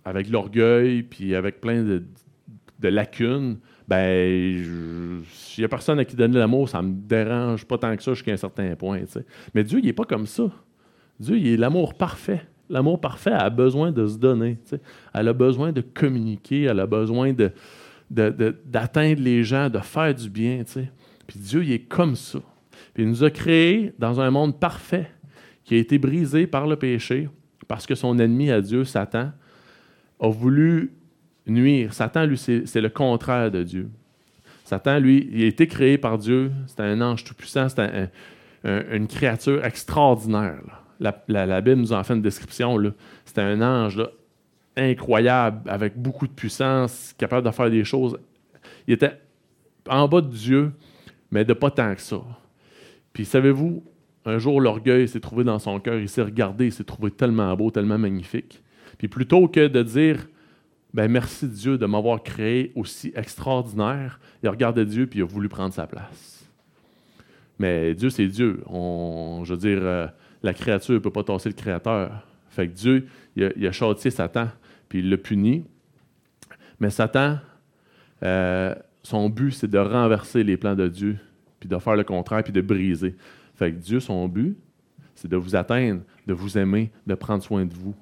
avec 0.04 0.30
l'orgueil, 0.30 1.04
puis 1.04 1.34
avec 1.36 1.62
plein 1.62 1.84
de, 1.84 2.04
de 2.80 2.88
lacunes, 2.90 3.58
ben, 3.88 5.24
s'il 5.32 5.62
n'y 5.62 5.66
a 5.66 5.68
personne 5.68 6.00
à 6.00 6.06
qui 6.06 6.16
donner 6.16 6.38
l'amour, 6.38 6.70
ça 6.70 6.82
me 6.82 6.94
dérange 6.94 7.66
pas 7.66 7.78
tant 7.78 7.96
que 7.96 8.04
ça 8.04 8.14
jusqu'à 8.14 8.32
un 8.32 8.38
certain 8.38 8.76
point. 8.76 9.02
Mais 9.54 9.64
Dieu, 9.64 9.80
il 9.80 9.86
n'est 9.86 9.94
pas 9.94 10.06
comme 10.06 10.26
ça. 10.26 10.50
Dieu, 11.20 11.38
il 11.38 11.48
est 11.48 11.58
l'amour 11.58 11.94
parfait. 11.94 12.42
L'amour 12.70 13.02
parfait 13.02 13.32
a 13.32 13.50
besoin 13.50 13.92
de 13.92 14.08
se 14.08 14.18
donner. 14.18 14.58
Elle 15.14 15.28
a 15.28 15.34
besoin 15.34 15.72
de 15.72 15.82
communiquer, 15.82 16.64
elle 16.64 16.80
a 16.80 16.88
besoin 16.88 17.34
de, 17.34 17.52
d'atteindre 18.10 19.22
les 19.22 19.44
gens, 19.44 19.70
de 19.70 19.80
faire 19.80 20.16
du 20.16 20.30
bien. 20.30 20.64
Puis 21.28 21.40
Dieu, 21.40 21.64
il 21.64 21.72
est 21.74 21.80
comme 21.80 22.16
ça. 22.16 22.40
Puis 22.94 23.04
il 23.04 23.10
nous 23.10 23.24
a 23.24 23.30
créés 23.30 23.94
dans 24.00 24.22
un 24.22 24.32
monde 24.32 24.60
parfait 24.60 25.12
qui 25.64 25.76
a 25.76 25.78
été 25.78 25.98
brisé 25.98 26.48
par 26.48 26.66
le 26.66 26.76
péché 26.76 27.30
parce 27.68 27.86
que 27.86 27.96
son 27.96 28.20
ennemi 28.20 28.52
à 28.52 28.62
Dieu, 28.62 28.84
Satan, 28.84 29.32
a 30.20 30.30
voulu 30.30 30.94
nuire. 31.48 31.94
Satan, 31.94 32.26
lui, 32.26 32.38
c'est 32.38 32.82
le 32.82 32.90
contraire 32.90 33.52
de 33.52 33.64
Dieu. 33.64 33.90
Satan, 34.66 35.00
lui, 35.00 35.30
il 35.32 35.44
a 35.44 35.48
été 35.48 35.68
créé 35.68 35.98
par 35.98 36.18
Dieu. 36.18 36.52
C'est 36.68 36.82
un 36.82 37.02
ange 37.02 37.24
tout-puissant. 37.24 37.68
C'est 37.70 38.10
une 38.64 39.08
créature 39.08 39.64
extraordinaire. 39.66 40.84
La, 41.00 41.62
Bible 41.62 41.82
nous 41.82 41.94
en 41.94 42.04
fait 42.04 42.14
une 42.14 42.22
description. 42.22 42.78
C'est 43.26 43.40
un 43.40 43.62
ange 43.62 44.02
incroyable, 44.78 45.70
avec 45.70 45.98
beaucoup 45.98 46.28
de 46.28 46.32
puissance, 46.32 47.14
capable 47.18 47.46
de 47.46 47.52
faire 47.52 47.70
des 47.70 47.84
choses. 47.84 48.18
Il 48.88 48.94
était 48.94 49.20
en 49.90 50.08
bas 50.08 50.22
de 50.22 50.30
Dieu, 50.30 50.72
mais 51.32 51.44
de 51.44 51.54
pas 51.54 51.72
tant 51.72 51.94
que 51.96 52.02
ça. 52.02 52.22
Puis 53.14 53.26
savez-vous, 53.26 53.84
un 54.26 54.38
jour, 54.38 54.62
l'orgueil 54.62 55.08
s'est 55.08 55.20
trouvé 55.20 55.44
dans 55.44 55.60
son 55.60 55.80
cœur, 55.80 55.96
il 55.96 56.08
s'est 56.08 56.22
regardé, 56.22 56.68
il 56.68 56.72
s'est 56.72 56.84
trouvé 56.84 57.12
tellement 57.12 57.56
beau, 57.56 57.72
tellement 57.72 57.98
magnifique. 57.98 58.62
Puis 58.98 59.08
plutôt 59.08 59.48
que 59.48 59.68
de 59.68 59.84
dire 59.84 60.28
ben 60.94 61.10
merci 61.10 61.48
Dieu 61.48 61.78
de 61.78 61.86
m'avoir 61.86 62.22
créé 62.22 62.72
aussi 62.76 63.12
extraordinaire. 63.16 64.20
Il 64.44 64.48
a 64.48 64.52
regardé 64.52 64.86
Dieu 64.86 65.08
puis 65.08 65.20
il 65.20 65.22
a 65.24 65.26
voulu 65.26 65.48
prendre 65.48 65.74
sa 65.74 65.88
place. 65.88 66.46
Mais 67.60 67.94
Dieu, 67.94 68.10
c'est 68.10 68.28
Dieu. 68.28 68.64
On, 68.66 69.44
je 69.46 69.54
veux 69.54 69.60
dire, 69.60 69.80
euh, 69.82 70.08
la 70.42 70.54
créature 70.54 70.96
ne 70.96 71.00
peut 71.00 71.12
pas 71.12 71.24
tasser 71.24 71.50
le 71.50 71.56
Créateur. 71.56 72.26
Fait 72.50 72.68
que 72.68 72.74
Dieu, 72.74 73.08
il 73.36 73.68
a, 73.68 73.72
châtié 73.72 74.12
Satan, 74.12 74.48
puis 74.90 75.00
il 75.00 75.10
l'a 75.10 75.18
puni. 75.18 75.66
Mais 76.80 76.90
Satan, 76.90 77.38
euh, 78.24 78.76
son 79.04 79.30
but, 79.30 79.52
c'est 79.52 79.70
de 79.70 79.78
renverser 79.78 80.44
les 80.44 80.58
plans 80.58 80.76
de 80.76 80.88
Dieu, 80.88 81.18
puis 81.60 81.70
de 81.70 81.78
faire 81.78 81.96
le 81.96 82.04
contraire, 82.04 82.44
puis 82.44 82.52
de 82.52 82.62
briser. 82.62 83.16
Fait 83.56 83.72
que 83.72 83.78
Dieu, 83.78 84.00
son 84.00 84.28
but, 84.28 84.58
c'est 85.14 85.30
de 85.30 85.38
vous 85.38 85.56
atteindre, 85.56 86.02
de 86.26 86.34
vous 86.34 86.58
aimer, 86.58 86.92
de 87.06 87.14
prendre 87.14 87.44
soin 87.44 87.66
de 87.66 87.74
vous. 87.74 87.96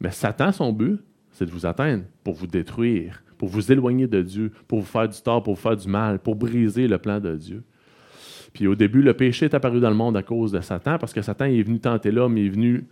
Mais 0.00 0.10
Satan, 0.10 0.52
son 0.52 0.72
but, 0.72 1.00
c'est 1.38 1.46
de 1.46 1.52
vous 1.52 1.66
atteindre 1.66 2.02
pour 2.24 2.34
vous 2.34 2.48
détruire, 2.48 3.22
pour 3.38 3.48
vous 3.48 3.70
éloigner 3.70 4.08
de 4.08 4.22
Dieu, 4.22 4.50
pour 4.66 4.80
vous 4.80 4.86
faire 4.86 5.08
du 5.08 5.20
tort, 5.22 5.40
pour 5.40 5.54
vous 5.54 5.60
faire 5.60 5.76
du 5.76 5.86
mal, 5.86 6.18
pour 6.18 6.34
briser 6.34 6.88
le 6.88 6.98
plan 6.98 7.20
de 7.20 7.36
Dieu. 7.36 7.62
Puis 8.52 8.66
au 8.66 8.74
début, 8.74 9.02
le 9.02 9.14
péché 9.14 9.44
est 9.44 9.54
apparu 9.54 9.78
dans 9.78 9.88
le 9.88 9.94
monde 9.94 10.16
à 10.16 10.24
cause 10.24 10.50
de 10.50 10.60
Satan, 10.60 10.98
parce 10.98 11.12
que 11.12 11.22
Satan 11.22 11.44
est 11.44 11.62
venu 11.62 11.78
tenter 11.78 12.10
l'homme, 12.10 12.36
il 12.38 12.46
est 12.46 12.50
venu 12.50 12.84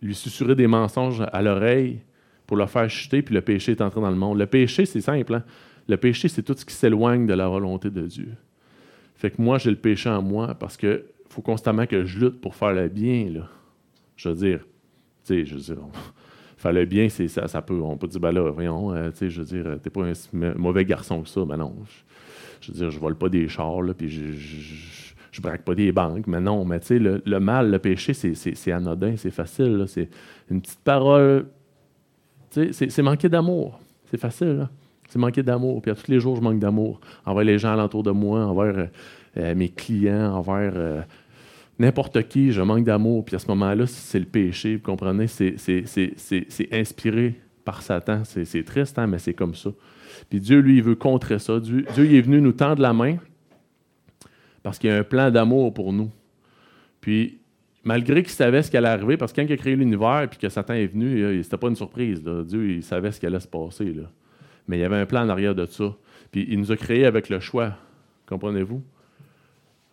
lui 0.00 0.14
susurrer 0.14 0.54
des 0.54 0.66
mensonges 0.66 1.22
à 1.30 1.42
l'oreille 1.42 2.00
pour 2.46 2.56
le 2.56 2.64
faire 2.64 2.88
chuter, 2.88 3.20
puis 3.20 3.34
le 3.34 3.42
péché 3.42 3.72
est 3.72 3.82
entré 3.82 4.00
dans 4.00 4.10
le 4.10 4.16
monde. 4.16 4.38
Le 4.38 4.46
péché, 4.46 4.86
c'est 4.86 5.02
simple. 5.02 5.34
Hein? 5.34 5.44
Le 5.88 5.98
péché, 5.98 6.28
c'est 6.28 6.42
tout 6.42 6.54
ce 6.56 6.64
qui 6.64 6.74
s'éloigne 6.74 7.26
de 7.26 7.34
la 7.34 7.48
volonté 7.48 7.90
de 7.90 8.06
Dieu. 8.06 8.30
Fait 9.14 9.30
que 9.30 9.42
moi, 9.42 9.58
j'ai 9.58 9.70
le 9.70 9.76
péché 9.76 10.08
en 10.08 10.22
moi 10.22 10.54
parce 10.54 10.78
qu'il 10.78 11.02
faut 11.28 11.42
constamment 11.42 11.84
que 11.84 12.06
je 12.06 12.18
lutte 12.18 12.40
pour 12.40 12.54
faire 12.54 12.72
le 12.72 12.88
bien. 12.88 13.28
Là. 13.28 13.48
Je 14.16 14.30
veux 14.30 14.36
dire, 14.36 14.60
Tu 15.26 15.34
sais, 15.34 15.44
je 15.44 15.54
veux 15.56 15.60
dire, 15.60 15.84
fallait 16.58 16.86
bien, 16.86 17.08
c'est, 17.08 17.28
ça, 17.28 17.48
ça 17.48 17.62
peut, 17.62 17.80
on 17.80 17.96
peut 17.96 18.08
dire, 18.08 18.20
ben 18.20 18.32
là, 18.32 18.50
voyons, 18.50 18.92
tu 19.10 19.16
sais, 19.16 19.30
je 19.30 19.40
veux 19.40 19.46
dire, 19.46 19.78
t'es 19.82 19.90
pas 19.90 20.02
un 20.02 20.12
mauvais 20.56 20.84
garçon 20.84 21.22
que 21.22 21.28
ça. 21.28 21.44
Ben 21.44 21.56
non, 21.56 21.74
je, 22.60 22.72
veux 22.72 22.78
dire, 22.78 22.90
je 22.90 22.98
vole 22.98 23.16
pas 23.16 23.28
des 23.28 23.48
chars, 23.48 23.82
là, 23.82 23.94
puis 23.94 24.08
je, 24.08 24.32
je, 24.32 25.40
braque 25.40 25.62
pas 25.62 25.74
des 25.74 25.92
banques. 25.92 26.26
Mais 26.26 26.40
non, 26.40 26.64
mais 26.64 26.80
tu 26.80 26.86
sais, 26.86 26.98
le, 26.98 27.22
le, 27.24 27.40
mal, 27.40 27.70
le 27.70 27.78
péché, 27.78 28.12
c'est, 28.12 28.72
anodin, 28.72 29.14
c'est 29.16 29.30
facile, 29.30 29.84
c'est 29.86 30.08
une 30.50 30.60
petite 30.60 30.80
parole. 30.80 31.46
Tu 32.50 32.72
sais, 32.72 32.90
c'est 32.90 33.02
manquer 33.02 33.28
d'amour. 33.28 33.78
C'est 34.10 34.18
facile. 34.18 34.68
C'est 35.08 35.18
manquer 35.18 35.42
d'amour. 35.42 35.80
Puis 35.80 35.92
tous 35.94 36.10
les 36.10 36.20
jours, 36.20 36.36
je 36.36 36.40
manque 36.40 36.58
d'amour 36.58 37.00
envers 37.24 37.44
les 37.44 37.58
gens 37.58 37.72
alentour 37.72 38.02
de 38.02 38.10
moi, 38.10 38.44
envers 38.44 38.88
euh, 39.36 39.54
mes 39.54 39.68
clients, 39.68 40.34
envers 40.34 40.72
euh, 40.74 41.02
n'importe 41.78 42.28
qui. 42.28 42.52
Je 42.52 42.62
manque 42.62 42.84
d'amour. 42.84 43.24
Puis 43.24 43.36
à 43.36 43.38
ce 43.38 43.46
moment-là, 43.48 43.86
c'est 43.86 44.18
le 44.18 44.26
péché. 44.26 44.76
Vous 44.76 44.82
comprenez? 44.82 45.26
C'est 45.26 45.54
inspiré 46.72 47.34
par 47.64 47.82
Satan. 47.82 48.22
C'est 48.24 48.64
triste, 48.64 48.98
hein, 48.98 49.06
mais 49.06 49.18
c'est 49.18 49.34
comme 49.34 49.54
ça. 49.54 49.70
Puis 50.30 50.40
Dieu, 50.40 50.60
lui, 50.60 50.78
il 50.78 50.82
veut 50.82 50.96
contrer 50.96 51.38
ça. 51.38 51.60
Dieu, 51.60 51.84
il 51.96 52.14
est 52.14 52.20
venu 52.20 52.40
nous 52.40 52.52
tendre 52.52 52.82
la 52.82 52.92
main 52.92 53.16
parce 54.62 54.78
qu'il 54.78 54.90
y 54.90 54.92
a 54.92 54.96
un 54.96 55.04
plan 55.04 55.30
d'amour 55.30 55.72
pour 55.72 55.92
nous. 55.92 56.10
Puis, 57.00 57.38
malgré 57.84 58.22
qu'il 58.22 58.32
savait 58.32 58.62
ce 58.62 58.70
qui 58.70 58.76
allait 58.76 58.88
arriver, 58.88 59.16
parce 59.16 59.32
que 59.32 59.40
quand 59.40 59.46
il 59.46 59.52
a 59.52 59.56
créé 59.56 59.76
l'univers 59.76 60.22
et 60.22 60.28
que 60.36 60.48
Satan 60.48 60.74
est 60.74 60.88
venu, 60.88 61.42
c'était 61.42 61.56
pas 61.56 61.68
une 61.68 61.76
surprise. 61.76 62.22
Dieu, 62.22 62.72
il 62.72 62.82
savait 62.82 63.12
ce 63.12 63.20
qui 63.20 63.26
allait 63.26 63.40
se 63.40 63.46
passer. 63.46 63.92
Là. 63.92 64.10
Mais 64.66 64.78
il 64.78 64.80
y 64.80 64.84
avait 64.84 64.96
un 64.96 65.06
plan 65.06 65.22
en 65.24 65.28
arrière 65.28 65.54
de 65.54 65.64
ça. 65.64 65.94
Puis 66.32 66.46
il 66.50 66.58
nous 66.58 66.72
a 66.72 66.76
créé 66.76 67.06
avec 67.06 67.28
le 67.28 67.40
choix. 67.40 67.74
Comprenez-vous? 68.26 68.82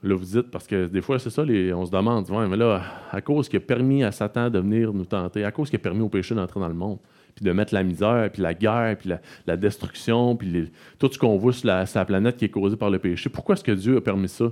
Là, 0.06 0.14
vous 0.14 0.24
dites, 0.24 0.52
parce 0.52 0.68
que 0.68 0.86
des 0.86 1.02
fois, 1.02 1.18
c'est 1.18 1.32
ça, 1.32 1.42
on 1.42 1.86
se 1.86 1.92
demande, 1.92 2.28
mais 2.48 2.58
là, 2.58 2.84
à 3.12 3.22
cause 3.22 3.50
qu'il 3.50 3.58
a 3.58 3.60
permis 3.60 4.04
à 4.04 4.12
Satan 4.12 4.52
de 4.52 4.60
venir 4.60 4.94
nous 4.94 5.06
tenter, 5.06 5.44
à 5.44 5.52
cause 5.52 5.72
qu'il 5.72 5.78
a 5.78 5.82
permis 5.82 6.02
au 6.02 6.10
péché 6.10 6.36
d'entrer 6.36 6.60
dans 6.60 6.68
le 6.68 6.76
monde, 6.76 7.00
puis 7.34 7.44
de 7.44 7.52
mettre 7.52 7.74
la 7.74 7.82
misère, 7.82 8.30
puis 8.32 8.44
la 8.44 8.54
guerre, 8.54 8.98
puis 9.00 9.10
la, 9.48 9.58
destruction, 9.58 10.36
puis 10.36 10.72
tout 11.00 11.10
ce 11.12 11.18
qu'on 11.18 11.38
voit 11.38 11.54
sur 11.54 11.66
la, 11.66 12.06
planète 12.06 12.38
qui 12.38 12.46
est 12.46 12.50
causé 12.50 12.76
par 12.76 12.92
le 12.92 13.00
péché, 13.00 13.32
pourquoi 13.32 13.56
est-ce 13.56 13.64
que 13.64 13.72
Dieu 13.72 13.98
a 13.98 14.02
permis 14.02 14.30
ça? 14.30 14.52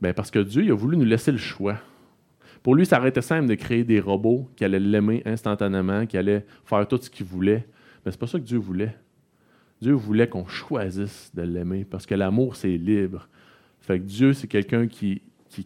Bien, 0.00 0.12
parce 0.12 0.30
que 0.30 0.38
Dieu 0.38 0.62
il 0.62 0.70
a 0.70 0.74
voulu 0.74 0.96
nous 0.96 1.04
laisser 1.04 1.32
le 1.32 1.38
choix. 1.38 1.76
Pour 2.62 2.76
lui, 2.76 2.86
ça 2.86 3.00
aurait 3.00 3.08
été 3.08 3.22
simple 3.22 3.48
de 3.48 3.56
créer 3.56 3.82
des 3.82 3.98
robots 3.98 4.48
qui 4.54 4.64
allaient 4.64 4.78
l'aimer 4.78 5.20
instantanément, 5.26 6.06
qui 6.06 6.16
allaient 6.16 6.46
faire 6.64 6.86
tout 6.86 6.98
ce 7.02 7.10
qu'il 7.10 7.26
voulait. 7.26 7.66
Mais 8.06 8.12
c'est 8.12 8.20
pas 8.20 8.28
ça 8.28 8.38
que 8.38 8.44
Dieu 8.44 8.58
voulait. 8.58 8.94
Dieu 9.82 9.94
voulait 9.94 10.28
qu'on 10.28 10.46
choisisse 10.46 11.32
de 11.34 11.42
l'aimer 11.42 11.84
parce 11.84 12.06
que 12.06 12.14
l'amour, 12.14 12.54
c'est 12.54 12.76
libre. 12.76 13.28
Fait 13.84 13.98
Dieu, 13.98 14.32
c'est 14.32 14.46
quelqu'un 14.46 14.86
qui, 14.86 15.20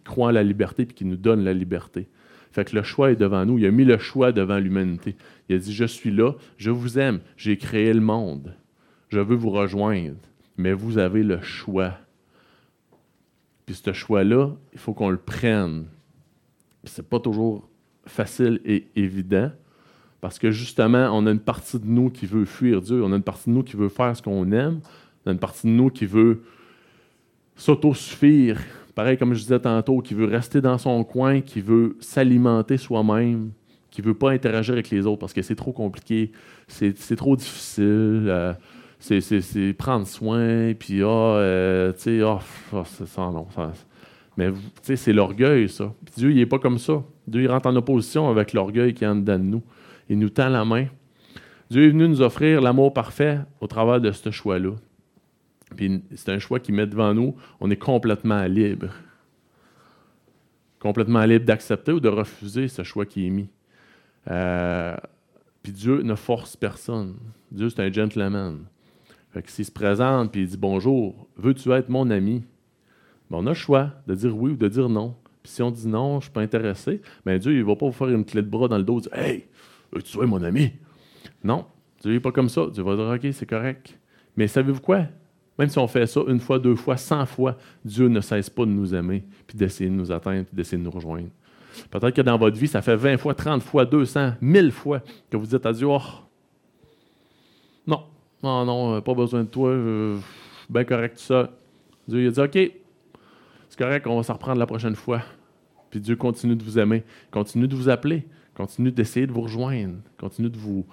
croit 0.05 0.29
en 0.29 0.33
la 0.33 0.43
liberté 0.43 0.83
et 0.83 0.87
qui 0.87 1.05
nous 1.05 1.17
donne 1.17 1.45
la 1.45 1.53
liberté. 1.53 2.09
Fait 2.51 2.73
le 2.73 2.83
choix 2.83 3.13
est 3.13 3.17
devant 3.17 3.47
nous. 3.47 3.59
Il 3.59 3.67
a 3.67 3.71
mis 3.71 3.85
le 3.85 3.97
choix 3.97 4.33
devant 4.33 4.59
l'humanité. 4.59 5.15
Il 5.49 5.55
a 5.55 5.59
dit 5.59 5.73
Je 5.73 5.85
suis 5.85 6.11
là, 6.11 6.33
je 6.57 6.71
vous 6.71 6.99
aime, 6.99 7.21
j'ai 7.37 7.57
créé 7.57 7.93
le 7.93 8.01
monde, 8.01 8.57
je 9.09 9.21
veux 9.21 9.37
vous 9.37 9.51
rejoindre, 9.51 10.17
mais 10.57 10.73
vous 10.73 10.99
avez 10.99 11.23
le 11.23 11.41
choix. 11.43 11.95
Puis 13.67 13.77
ce 13.77 13.93
choix-là, 13.93 14.51
il 14.73 14.81
faut 14.81 14.95
qu'on 14.95 15.11
le 15.11 15.19
prenne. 15.19 15.85
Ce 16.83 17.01
n'est 17.01 17.07
pas 17.07 17.21
toujours 17.21 17.69
facile 18.05 18.61
et 18.65 18.89
évident, 18.97 19.53
parce 20.21 20.41
que 20.41 20.51
justement, 20.51 21.11
on 21.17 21.25
a 21.27 21.31
une 21.31 21.39
partie 21.39 21.79
de 21.79 21.87
nous 21.87 22.11
qui 22.11 22.27
veut 22.27 22.47
fuir 22.47 22.81
Dieu, 22.81 23.05
on 23.05 23.13
a 23.13 23.17
une 23.17 23.23
partie 23.23 23.49
de 23.49 23.55
nous 23.55 23.63
qui 23.63 23.77
veut 23.77 23.91
faire 23.91 24.17
ce 24.17 24.23
qu'on 24.23 24.51
aime, 24.51 24.81
on 25.25 25.31
a 25.31 25.33
une 25.35 25.39
partie 25.39 25.69
de 25.69 25.73
nous 25.73 25.91
qui 25.91 26.07
veut 26.07 26.43
s'autosuffire, 27.59 28.59
pareil 28.95 29.19
comme 29.19 29.35
je 29.35 29.41
disais 29.41 29.61
tantôt, 29.61 30.01
qui 30.01 30.15
veut 30.15 30.25
rester 30.25 30.63
dans 30.63 30.79
son 30.79 31.05
coin, 31.05 31.43
qui 31.43 31.61
veut 31.61 31.97
s'alimenter 32.01 32.79
soi-même, 32.79 33.51
qui 33.91 34.01
ne 34.01 34.07
veut 34.07 34.15
pas 34.15 34.31
interagir 34.31 34.73
avec 34.73 34.89
les 34.89 35.07
autres 35.07 35.19
parce 35.19 35.35
que 35.35 35.43
c'est 35.43 35.55
trop 35.55 35.73
compliqué, 35.73 36.33
c'est 36.67 37.17
trop 37.17 37.37
difficile. 37.37 38.25
Euh, 38.29 38.55
c'est 39.01 39.75
prendre 39.79 40.07
soin, 40.07 40.75
puis 40.75 41.03
ah, 41.03 41.07
euh, 41.07 41.93
tu 41.93 42.01
sais, 42.01 42.21
ah, 42.23 42.41
ah 42.73 42.83
c'est 42.85 43.07
ça. 43.07 43.31
Ça, 43.55 43.73
mais 44.37 44.51
tu 44.51 44.59
sais, 44.83 44.97
c'est 44.97 45.13
l'orgueil, 45.13 45.69
ça. 45.69 45.93
Dieu, 46.17 46.33
il 46.33 46.37
n'est 46.37 46.47
pas 46.47 46.59
comme 46.59 46.79
ça. 46.79 47.05
Dieu, 47.29 47.43
il 47.43 47.49
rentre 47.49 47.69
en 47.69 47.77
opposition 47.77 48.29
avec 48.29 48.53
l'orgueil 48.53 48.95
qui 48.95 49.05
est 49.05 49.07
en 49.07 49.15
dedans 49.15 49.39
de 49.39 49.45
nous 49.45 49.63
il 50.09 50.19
nous 50.19 50.31
tend 50.31 50.49
la 50.49 50.65
main. 50.65 50.87
Dieu 51.71 51.87
est 51.87 51.91
venu 51.91 52.09
nous 52.09 52.23
offrir 52.23 52.61
l'amour 52.61 52.95
parfait 52.95 53.41
au 53.61 53.67
travers 53.67 54.01
de 54.01 54.11
ce 54.11 54.31
choix-là. 54.31 54.73
Puis 55.77 56.03
c'est 56.15 56.31
un 56.31 56.39
choix 56.39 56.61
qui 56.61 56.73
met 56.73 56.87
devant 56.87 57.15
nous. 57.15 57.37
On 57.61 57.71
est 57.71 57.77
complètement 57.77 58.45
libre. 58.45 58.89
Complètement 60.81 61.25
libre 61.25 61.45
d'accepter 61.45 61.93
ou 61.93 62.01
de 62.01 62.09
refuser 62.09 62.69
ce 62.69 62.83
choix 62.83 63.05
qui 63.07 63.27
est 63.27 63.31
mis. 63.31 63.49
Euh, 64.31 64.97
puis 65.63 65.73
Dieu 65.73 66.03
ne 66.03 66.15
force 66.15 66.57
personne. 66.57 67.17
Dieu, 67.51 67.69
c'est 67.71 67.83
un 67.83 67.93
gentleman. 67.93 68.65
Fait 69.31 69.43
que 69.43 69.51
s'il 69.51 69.65
se 69.65 69.73
présente 69.73 70.37
et 70.37 70.41
il 70.41 70.49
dit 70.49 70.57
bonjour, 70.57 71.29
veux-tu 71.37 71.71
être 71.73 71.89
mon 71.89 72.11
ami? 72.11 72.45
Ben, 73.31 73.39
on 73.39 73.47
a 73.47 73.51
le 73.51 73.55
choix 73.55 73.93
de 74.07 74.15
dire 74.15 74.37
oui 74.37 74.53
ou 74.53 74.57
de 74.57 74.69
dire 74.69 74.89
non. 74.89 75.15
Puis 75.43 75.53
si 75.53 75.63
on 75.63 75.71
dit 75.71 75.87
non, 75.87 76.13
je 76.13 76.17
ne 76.17 76.21
suis 76.23 76.31
pas 76.31 76.41
intéressé, 76.41 77.03
ben 77.27 77.39
Dieu, 77.39 77.53
il 77.53 77.59
ne 77.59 77.65
va 77.65 77.77
pas 77.77 77.87
vous 77.87 77.93
faire 77.93 78.09
une 78.09 78.25
clé 78.25 78.43
de 78.43 78.49
bras 78.49 78.69
dans 78.69 78.79
le 78.79 78.85
dos 78.85 78.99
et 78.99 79.03
dire 79.03 79.15
Hey, 79.15 79.47
tu 80.05 80.23
es 80.23 80.27
mon 80.27 80.43
ami? 80.43 80.73
Non, 81.45 81.67
Dieu 82.01 82.13
n'est 82.13 82.21
pas 82.21 82.33
comme 82.33 82.49
ça. 82.49 82.67
Dieu 82.73 82.83
va 82.83 82.97
dire 82.97 83.05
OK, 83.05 83.33
c'est 83.33 83.47
correct. 83.47 83.99
Mais 84.37 84.47
savez-vous 84.47 84.81
quoi? 84.81 85.07
Même 85.59 85.69
si 85.69 85.79
on 85.79 85.89
fait 85.89 86.07
ça 86.07 86.21
une 86.29 86.41
fois, 86.41 86.59
deux 86.59 86.77
fois, 86.77 86.97
cent 86.97 87.27
fois, 87.27 87.57
Dieu 87.85 88.09
ne 88.09 88.21
cesse 88.21 88.49
pas 88.49 88.65
de 88.65 88.71
nous 88.71 88.95
aimer, 88.95 89.25
puis 89.47 89.57
d'essayer 89.57 89.91
de 89.91 89.95
nous 89.95 90.13
atteindre, 90.13 90.45
puis 90.47 90.57
d'essayer 90.57 90.79
de 90.79 90.83
nous 90.83 90.91
rejoindre. 90.91 91.29
Peut-être 91.91 92.15
que 92.15 92.23
dans 92.23 92.39
votre 92.39 92.57
vie, 92.57 92.69
ça 92.69 92.83
fait 92.83 92.97
20 92.97 93.19
fois, 93.19 93.35
30 93.35 93.63
fois, 93.63 93.85
200, 93.85 94.35
1000 94.41 94.73
fois 94.73 95.01
que 95.31 95.37
vous 95.37 95.47
dites 95.47 95.65
à 95.65 95.73
Dieu, 95.73 95.87
oh, 95.89 96.01
non, 97.87 98.05
non, 98.43 98.65
non, 98.65 98.95
euh, 98.95 99.01
pas 99.01 99.15
besoin 99.15 99.43
de 99.43 99.49
toi, 99.49 99.71
euh, 99.71 100.19
bien 100.69 100.85
correct 100.85 101.19
ça. 101.19 101.51
Dieu 102.07 102.25
il 102.25 102.31
dit, 102.31 102.41
OK, 102.41 102.59
c'est 103.69 103.79
correct, 103.79 104.07
on 104.07 104.17
va 104.17 104.23
s'en 104.23 104.35
reprendre 104.35 104.59
la 104.59 104.67
prochaine 104.67 104.97
fois. 104.97 105.23
Puis 105.91 106.01
Dieu 106.01 106.17
continue 106.17 106.57
de 106.57 106.63
vous 106.63 106.79
aimer, 106.79 107.05
continue 107.31 107.67
de 107.67 107.75
vous 107.75 107.89
appeler, 107.89 108.25
Continue 108.59 108.91
d'essayer 108.91 109.25
de 109.25 109.31
vous 109.31 109.43
rejoindre. 109.43 109.99
Continue 110.19 110.51
de 110.51 110.59
vous. 110.59 110.85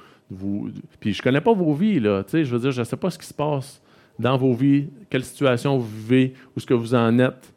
puis 1.00 1.14
je 1.14 1.20
ne 1.20 1.24
connais 1.24 1.42
pas 1.42 1.52
vos 1.52 1.74
vies, 1.74 2.00
là. 2.00 2.24
Je 2.32 2.44
veux 2.44 2.60
dire, 2.60 2.72
je 2.72 2.82
ne 2.82 2.86
sais 2.86 2.96
pas 2.96 3.10
ce 3.10 3.18
qui 3.18 3.26
se 3.26 3.34
passe 3.34 3.82
dans 4.20 4.38
vos 4.38 4.54
vies, 4.54 4.88
quelle 5.10 5.24
situation 5.24 5.78
vous 5.78 5.88
vivez, 5.88 6.34
où 6.56 6.60
ce 6.60 6.66
que 6.66 6.74
vous 6.74 6.96
en 6.96 7.20
êtes. 7.20 7.54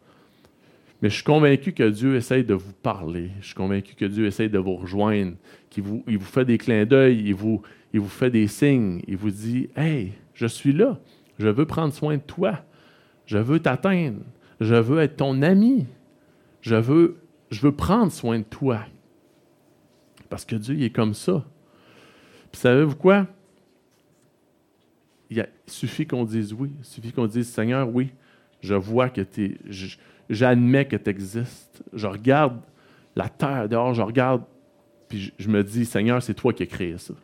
Mais 1.01 1.11
je 1.11 1.15
suis 1.15 1.25
convaincu 1.25 1.73
que 1.73 1.89
Dieu 1.89 2.17
essaye 2.17 2.45
de 2.45 2.55
vous 2.55 2.73
parler. 2.73 3.31
Je 3.41 3.47
suis 3.47 3.55
convaincu 3.55 3.95
que 3.95 4.05
Dieu 4.05 4.27
essaye 4.27 4.51
de 4.51 4.59
vous 4.59 4.75
rejoindre, 4.75 5.35
qu'il 5.71 5.85
vous, 5.85 6.03
il 6.09 6.19
vous 6.19 6.25
fait 6.25 6.45
des 6.45 6.59
clins 6.59 6.85
d'œil, 6.87 7.23
il 7.25 7.35
vous, 7.35 7.63
il 7.93 8.01
vous 8.01 8.09
fait 8.09 8.31
des 8.31 8.49
signes, 8.49 9.01
il 9.07 9.17
vous 9.17 9.31
dit 9.31 9.69
Hey, 9.77 10.13
je 10.35 10.47
suis 10.47 10.73
là, 10.73 10.99
je 11.39 11.49
veux 11.49 11.67
prendre 11.67 11.95
soin 11.95 12.17
de 12.17 12.23
toi, 12.23 12.65
je 13.27 13.39
veux 13.39 13.61
t'atteindre, 13.61 14.23
je 14.61 14.75
veux 14.75 15.01
être 15.01 15.17
ton 15.17 15.41
ami, 15.43 15.87
je 16.63 16.75
veux, 16.75 17.19
je 17.51 17.61
veux 17.61 17.73
prendre 17.73 18.11
soin 18.11 18.41
de 18.41 18.45
toi. 18.45 18.81
Parce 20.29 20.45
que 20.45 20.57
Dieu, 20.57 20.75
il 20.75 20.83
est 20.83 20.91
comme 20.91 21.15
ça. 21.15 21.45
Puis 22.51 22.61
savez-vous 22.61 22.97
quoi? 22.97 23.27
Il, 25.31 25.47
suffit 25.67 26.07
qu'on 26.07 26.25
dise 26.25 26.53
oui. 26.53 26.73
Il 26.79 26.85
suffit 26.85 27.13
qu'on 27.13 27.27
dise 27.27 27.49
Seigneur, 27.49 27.89
oui, 27.89 28.11
je 28.61 28.75
vois 28.75 29.09
que 29.09 29.21
tu 29.21 29.45
es. 29.45 29.59
J'admets 30.31 30.87
que 30.87 30.97
tu 30.97 31.11
existes. 31.11 31.83
Je 31.93 32.07
regarde 32.07 32.61
la 33.17 33.29
terre 33.29 33.69
dehors, 33.69 33.95
je 33.95 34.03
regarde, 34.03 34.43
puis 35.09 35.33
je, 35.39 35.49
me 35.49 35.65
dis 35.65 35.85
Seigneur, 35.85 36.23
c'est 36.23 36.35
toi 36.35 36.53
qui 36.53 36.63
as 36.63 36.67
créé 36.67 36.97
ça. 36.99 37.15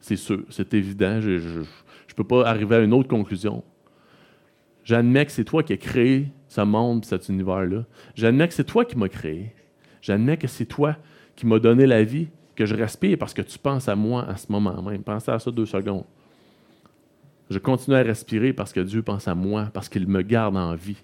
C'est 0.00 0.16
sûr, 0.16 0.42
c'est 0.50 0.74
évident. 0.74 1.20
Je 1.20 1.30
ne 1.38 2.14
peux 2.14 2.24
pas 2.24 2.46
arriver 2.46 2.76
à 2.76 2.80
une 2.80 2.92
autre 2.92 3.08
conclusion. 3.08 3.62
J'admets 4.84 5.26
que 5.26 5.32
c'est 5.32 5.44
toi 5.44 5.62
qui 5.62 5.72
as 5.72 5.78
créé 5.78 6.28
ce 6.48 6.60
monde, 6.60 7.04
cet 7.04 7.28
univers-là. 7.28 7.84
J'admets 8.14 8.48
que 8.48 8.54
c'est 8.54 8.64
toi 8.64 8.84
qui 8.84 8.96
m'as 8.96 9.08
créé. 9.08 9.52
J'admets 10.00 10.36
que 10.36 10.46
c'est 10.46 10.66
toi 10.66 10.96
qui 11.34 11.46
m'as 11.46 11.58
donné 11.58 11.86
la 11.86 12.04
vie 12.04 12.28
que 12.54 12.64
je 12.66 12.74
respire 12.74 13.18
parce 13.18 13.34
que 13.34 13.42
tu 13.42 13.58
penses 13.58 13.88
à 13.88 13.96
moi 13.96 14.24
à 14.28 14.36
ce 14.36 14.50
moment 14.50 14.80
même. 14.82 15.02
Pensez 15.02 15.30
à 15.30 15.38
ça 15.38 15.50
deux 15.50 15.66
secondes. 15.66 16.04
Je 17.50 17.58
continue 17.58 17.96
à 17.96 18.02
respirer 18.02 18.52
parce 18.52 18.72
que 18.72 18.80
Dieu 18.80 19.02
pense 19.02 19.28
à 19.28 19.34
moi, 19.34 19.70
parce 19.72 19.88
qu'il 19.88 20.06
me 20.08 20.22
garde 20.22 20.56
en 20.56 20.74
vie, 20.74 21.02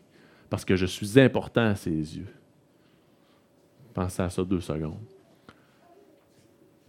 parce 0.50 0.64
que 0.64 0.76
je 0.76 0.86
suis 0.86 1.18
important 1.20 1.66
à 1.66 1.74
ses 1.76 1.90
yeux. 1.90 2.26
Pensez 3.94 4.22
à 4.22 4.30
ça 4.30 4.42
deux 4.42 4.60
secondes. 4.60 4.98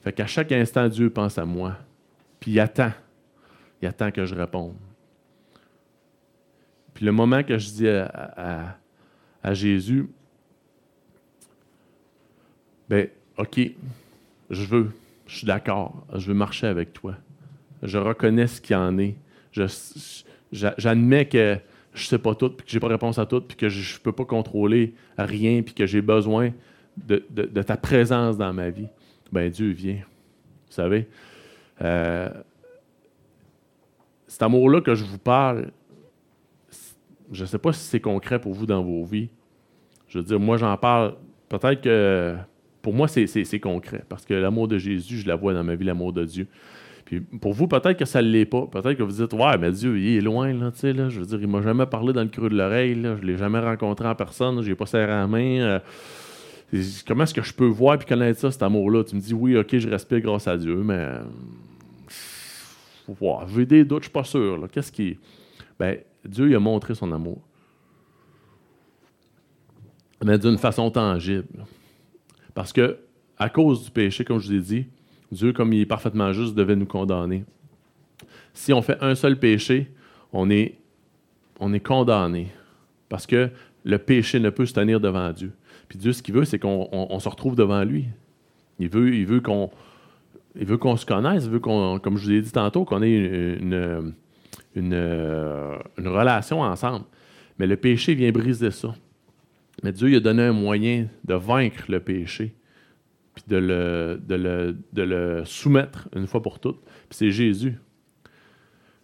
Fait 0.02 0.14
qu'à 0.14 0.26
chaque 0.26 0.52
instant, 0.52 0.88
Dieu 0.88 1.10
pense 1.10 1.38
à 1.38 1.46
moi. 1.46 1.78
Puis 2.40 2.52
il 2.52 2.60
attend. 2.60 2.92
Il 3.82 3.88
attend 3.88 4.12
que 4.12 4.26
je 4.26 4.36
réponde. 4.36 4.76
Puis 6.94 7.06
le 7.06 7.12
moment 7.12 7.44
que 7.44 7.58
je 7.58 7.70
dis 7.70 7.88
à, 7.88 8.78
à 9.44 9.54
Jésus, 9.54 10.08
ben, 12.90 13.08
OK, 13.38 13.60
je 14.50 14.66
veux, 14.66 14.92
je 15.28 15.38
suis 15.38 15.48
d'accord, 15.48 16.06
je 16.14 16.28
veux 16.28 16.34
marcher 16.34 16.68
avec 16.68 16.94
toi. 16.94 17.16
Je 17.82 17.98
reconnais 17.98 18.48
ce 18.48 18.62
qu'il 18.62 18.76
en 18.76 18.98
est. 18.98 19.16
J'admets 20.52 21.28
que 21.28 21.58
je 21.94 22.06
sais 22.06 22.18
pas 22.18 22.36
tout, 22.36 22.50
puis 22.50 22.66
que 22.66 22.72
je 22.72 22.78
n'ai 22.78 22.80
pas 22.80 22.88
réponse 22.88 23.20
à 23.20 23.26
tout, 23.26 23.42
puis 23.42 23.56
que 23.56 23.70
je 23.70 24.00
peux 24.00 24.12
pas 24.12 24.26
contrôler 24.26 24.94
rien, 25.18 25.62
puis 25.62 25.74
que 25.74 25.86
j'ai 25.86 26.02
besoin 26.02 26.52
de, 26.98 27.18
ta 27.62 27.78
présence 27.78 28.38
dans 28.38 28.54
ma 28.54 28.70
vie. 28.70 28.88
ben 29.32 29.50
Dieu 29.50 29.72
vient. 29.72 30.00
Vous 30.68 30.74
savez, 30.74 31.08
euh, 31.82 32.30
cet 34.28 34.42
amour-là 34.42 34.82
que 34.82 34.96
je 34.96 35.04
vous 35.04 35.20
parle, 35.20 35.72
je 37.32 37.42
ne 37.42 37.48
sais 37.48 37.60
pas 37.60 37.74
si 37.74 37.84
c'est 37.84 38.00
concret 38.00 38.40
pour 38.40 38.54
vous 38.54 38.66
dans 38.66 38.84
vos 38.84 39.04
vies. 39.04 39.30
Je 40.08 40.20
veux 40.20 40.24
dire, 40.24 40.40
moi, 40.40 40.58
j'en 40.58 40.76
parle. 40.78 41.16
Peut-être 41.50 41.82
que 41.82 42.36
pour 42.82 42.94
moi, 42.94 43.08
c'est 43.08 43.60
concret. 43.60 44.04
Parce 44.10 44.26
que 44.26 44.34
l'amour 44.34 44.68
de 44.68 44.78
Jésus, 44.78 45.20
je 45.20 45.28
la 45.28 45.36
vois 45.36 45.54
dans 45.54 45.64
ma 45.64 45.76
vie, 45.76 45.86
l'amour 45.86 46.14
de 46.14 46.26
Dieu. 46.26 46.48
Puis 47.06 47.20
pour 47.20 47.54
vous, 47.54 47.68
peut-être 47.68 47.98
que 47.98 48.06
ça 48.06 48.22
ne 48.22 48.28
l'est 48.28 48.46
pas. 48.46 48.66
Peut-être 48.68 48.94
que 48.94 49.04
vous 49.04 49.12
dites 49.12 49.34
Ouais, 49.34 49.58
mais 49.58 49.72
Dieu, 49.72 50.00
il 50.00 50.18
est 50.18 50.22
loin, 50.22 50.54
là, 50.54 50.72
tu 50.72 50.80
sais, 50.80 50.94
là. 50.94 51.10
Je 51.10 51.20
veux 51.20 51.26
dire, 51.26 51.40
il 51.42 51.48
m'a 51.48 51.62
jamais 51.62 51.86
parlé 51.86 52.14
dans 52.14 52.24
le 52.24 52.30
creux 52.30 52.50
de 52.50 52.56
l'oreille, 52.56 52.96
là. 52.96 53.16
Je 53.22 53.26
l'ai 53.26 53.38
jamais 53.38 53.60
rencontré 53.60 54.08
en 54.08 54.16
personne, 54.16 54.62
je 54.62 54.70
n'ai 54.70 54.76
pas 54.76 54.86
serré 54.86 55.08
la 55.08 55.28
main. 55.28 55.60
Euh, 55.60 55.80
comment 57.08 57.24
est-ce 57.24 57.34
que 57.34 57.44
je 57.44 57.54
peux 57.54 57.68
voir 57.68 57.96
et 58.02 58.06
connaître 58.06 58.40
ça, 58.40 58.52
cet 58.52 58.64
amour-là? 58.64 59.04
Tu 59.04 59.16
me 59.16 59.22
dis 59.22 59.34
oui, 59.34 59.58
ok, 59.58 59.78
je 59.78 59.90
respire 59.90 60.22
grâce 60.22 60.48
à 60.48 60.58
Dieu, 60.58 60.78
mais 60.78 61.08
faut 63.06 63.14
voir. 63.14 63.48
J'ai 63.50 63.66
des 63.66 63.84
doutes, 63.84 64.04
je 64.04 64.06
suis 64.06 64.14
pas 64.14 64.24
sûr. 64.24 64.68
Qu'est-ce 64.72 64.92
qui. 64.92 65.18
Ben, 65.80 65.98
Dieu 66.26 66.50
il 66.50 66.56
a 66.56 66.60
montré 66.60 66.96
son 66.96 67.12
amour. 67.12 67.42
Mais 70.24 70.38
d'une 70.38 70.58
façon 70.58 70.90
tangible. 70.90 71.66
Parce 72.54 72.72
que, 72.72 72.98
à 73.38 73.50
cause 73.50 73.84
du 73.84 73.92
péché, 73.92 74.24
comme 74.24 74.40
je 74.40 74.48
vous 74.48 74.54
ai 74.54 74.60
dit, 74.62 74.88
Dieu, 75.34 75.54
comme 75.54 75.74
il 75.74 75.82
est 75.82 75.86
parfaitement 75.86 76.32
juste, 76.32 76.56
devait 76.56 76.76
nous 76.76 76.86
condamner. 76.86 77.44
Si 78.54 78.72
on 78.72 78.82
fait 78.82 78.98
un 79.02 79.16
seul 79.16 79.38
péché, 79.38 79.92
on 80.32 80.50
est, 80.50 80.76
on 81.60 81.74
est 81.74 81.80
condamné. 81.80 82.52
Parce 83.10 83.28
que 83.28 83.50
le 83.84 83.98
péché 83.98 84.40
ne 84.40 84.50
peut 84.50 84.66
se 84.66 84.74
tenir 84.74 85.00
devant 85.00 85.32
Dieu. 85.32 85.52
Puis 85.88 85.98
Dieu, 85.98 86.14
ce 86.14 86.24
qu'il 86.24 86.34
veut, 86.34 86.46
c'est 86.46 86.60
qu'on 86.60 87.20
se 87.20 87.30
retrouve 87.30 87.56
devant 87.56 87.84
lui. 87.84 88.06
Il 88.80 88.90
veut, 88.90 89.40
qu'on 89.42 89.70
se 90.98 91.06
connaisse, 91.06 91.46
il 91.46 91.52
veut 91.52 91.60
qu'on, 91.60 92.00
comme 92.00 92.18
je 92.18 92.24
vous 92.24 92.32
ai 92.32 92.42
dit 92.42 92.52
tantôt, 92.52 92.86
qu'on 92.86 93.02
ait 93.04 93.58
une, 93.60 94.14
une, 94.76 94.94
une, 94.94 96.08
relation 96.08 96.62
ensemble. 96.62 97.06
Mais 97.60 97.68
le 97.68 97.78
péché 97.78 98.16
vient 98.16 98.32
briser 98.32 98.72
ça. 98.72 98.96
Mais 99.84 99.92
Dieu 99.92 100.10
il 100.10 100.16
a 100.16 100.20
donné 100.20 100.44
un 100.44 100.54
moyen 100.54 101.08
de 101.26 101.36
vaincre 101.36 101.84
le 101.90 102.00
péché, 102.00 102.54
puis 103.34 103.44
de 103.48 103.58
le, 104.96 105.44
soumettre 105.46 106.10
une 106.16 106.28
fois 106.28 106.42
pour 106.42 106.60
toutes. 106.60 106.82
Puis 106.82 107.18
c'est 107.18 107.32
Jésus. 107.32 107.80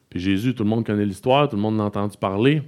Puis 0.09 0.19
Jésus, 0.19 0.55
tout 0.55 0.63
le 0.63 0.69
monde 0.69 0.85
connaît 0.85 1.05
l'histoire, 1.05 1.49
tout 1.49 1.55
le 1.55 1.61
monde 1.61 1.77
l'a 1.77 1.83
entendu 1.83 2.17
parler. 2.17 2.63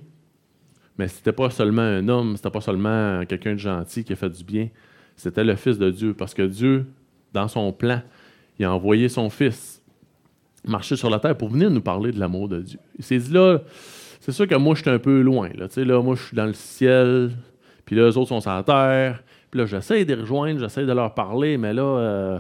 Mais 0.98 1.08
c'était 1.08 1.32
pas 1.32 1.50
seulement 1.50 1.82
un 1.82 2.08
homme, 2.08 2.36
c'était 2.36 2.52
pas 2.52 2.62
seulement 2.62 3.26
quelqu'un 3.26 3.54
de 3.54 3.60
gentil 3.60 4.04
qui 4.04 4.14
a 4.14 4.16
fait 4.16 4.30
du 4.30 4.44
bien. 4.44 4.70
C'était 5.16 5.44
le 5.44 5.56
Fils 5.56 5.78
de 5.78 5.90
Dieu. 5.90 6.14
Parce 6.14 6.34
que 6.34 6.44
Dieu, 6.44 6.86
dans 7.34 7.48
son 7.48 7.72
plan, 7.72 8.02
il 8.60 8.66
a 8.66 8.74
envoyé 8.74 9.10
son 9.10 9.30
Fils 9.30 9.82
marcher 10.66 10.96
sur 10.96 11.10
la 11.10 11.20
terre 11.20 11.36
pour 11.38 11.50
venir 11.50 11.70
nous 11.72 11.82
parler 11.82 12.12
de 12.12 12.20
l'amour 12.20 12.48
de 12.48 12.62
Dieu. 12.62 12.80
Il 12.98 13.04
s'est 13.04 13.18
dit 13.18 13.32
là, 13.32 13.60
c'est 14.20 14.32
sûr 14.32 14.48
que 14.48 14.56
moi, 14.56 14.76
je 14.76 14.82
suis 14.82 14.90
un 14.90 15.00
peu 15.00 15.22
loin. 15.22 15.50
Là. 15.56 15.68
là, 15.76 16.02
moi, 16.02 16.16
je 16.16 16.22
suis 16.22 16.36
dans 16.36 16.46
le 16.46 16.54
ciel, 16.54 17.32
puis 17.86 17.96
là, 17.96 18.04
eux 18.04 18.18
autres 18.18 18.30
sont 18.30 18.42
sur 18.42 18.52
la 18.52 18.64
terre. 18.64 19.24
Puis 19.52 19.60
là, 19.60 19.66
j'essaie 19.66 20.06
de 20.06 20.14
les 20.14 20.22
rejoindre, 20.22 20.60
j'essaie 20.60 20.86
de 20.86 20.94
leur 20.94 21.14
parler, 21.14 21.58
mais 21.58 21.74
là, 21.74 21.84
euh, 21.84 22.40